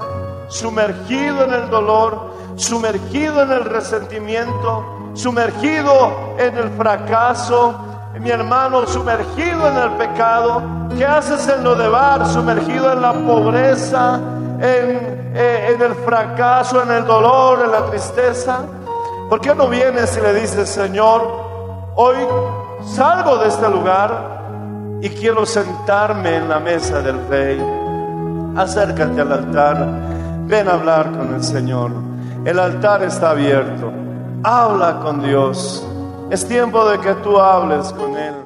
sumergido 0.48 1.44
en 1.44 1.52
el 1.52 1.68
dolor, 1.68 2.36
sumergido 2.56 3.42
en 3.42 3.52
el 3.52 3.64
resentimiento, 3.64 5.10
sumergido 5.14 6.34
en 6.38 6.56
el 6.56 6.70
fracaso, 6.70 7.74
mi 8.20 8.30
hermano, 8.30 8.86
sumergido 8.86 9.68
en 9.68 9.76
el 9.76 9.90
pecado. 9.92 10.62
¿Qué 10.96 11.04
haces 11.04 11.46
en 11.48 11.62
lo 11.62 11.74
de 11.74 11.88
bar? 11.88 12.26
Sumergido 12.26 12.92
en 12.92 13.02
la 13.02 13.12
pobreza, 13.12 14.16
en, 14.16 15.32
eh, 15.34 15.74
en 15.74 15.82
el 15.82 15.94
fracaso, 15.94 16.82
en 16.82 16.90
el 16.90 17.04
dolor, 17.04 17.62
en 17.64 17.70
la 17.70 17.86
tristeza. 17.86 18.60
¿Por 19.28 19.40
qué 19.40 19.54
no 19.54 19.68
vienes 19.68 20.16
y 20.16 20.20
le 20.20 20.32
dices, 20.34 20.68
Señor, 20.68 21.22
hoy 21.96 22.16
salgo 22.84 23.36
de 23.38 23.48
este 23.48 23.68
lugar 23.68 24.98
y 25.02 25.10
quiero 25.10 25.44
sentarme 25.44 26.36
en 26.36 26.48
la 26.48 26.58
mesa 26.58 27.02
del 27.02 27.28
rey? 27.28 27.60
Acércate 28.56 29.20
al 29.20 29.32
altar, 29.32 29.76
ven 30.46 30.68
a 30.68 30.72
hablar 30.72 31.12
con 31.12 31.34
el 31.34 31.44
Señor. 31.44 32.15
El 32.46 32.60
altar 32.60 33.02
está 33.02 33.30
abierto. 33.30 33.92
Habla 34.44 35.00
con 35.00 35.20
Dios. 35.20 35.84
Es 36.30 36.46
tiempo 36.46 36.88
de 36.88 37.00
que 37.00 37.12
tú 37.14 37.40
hables 37.40 37.92
con 37.92 38.16
Él. 38.16 38.45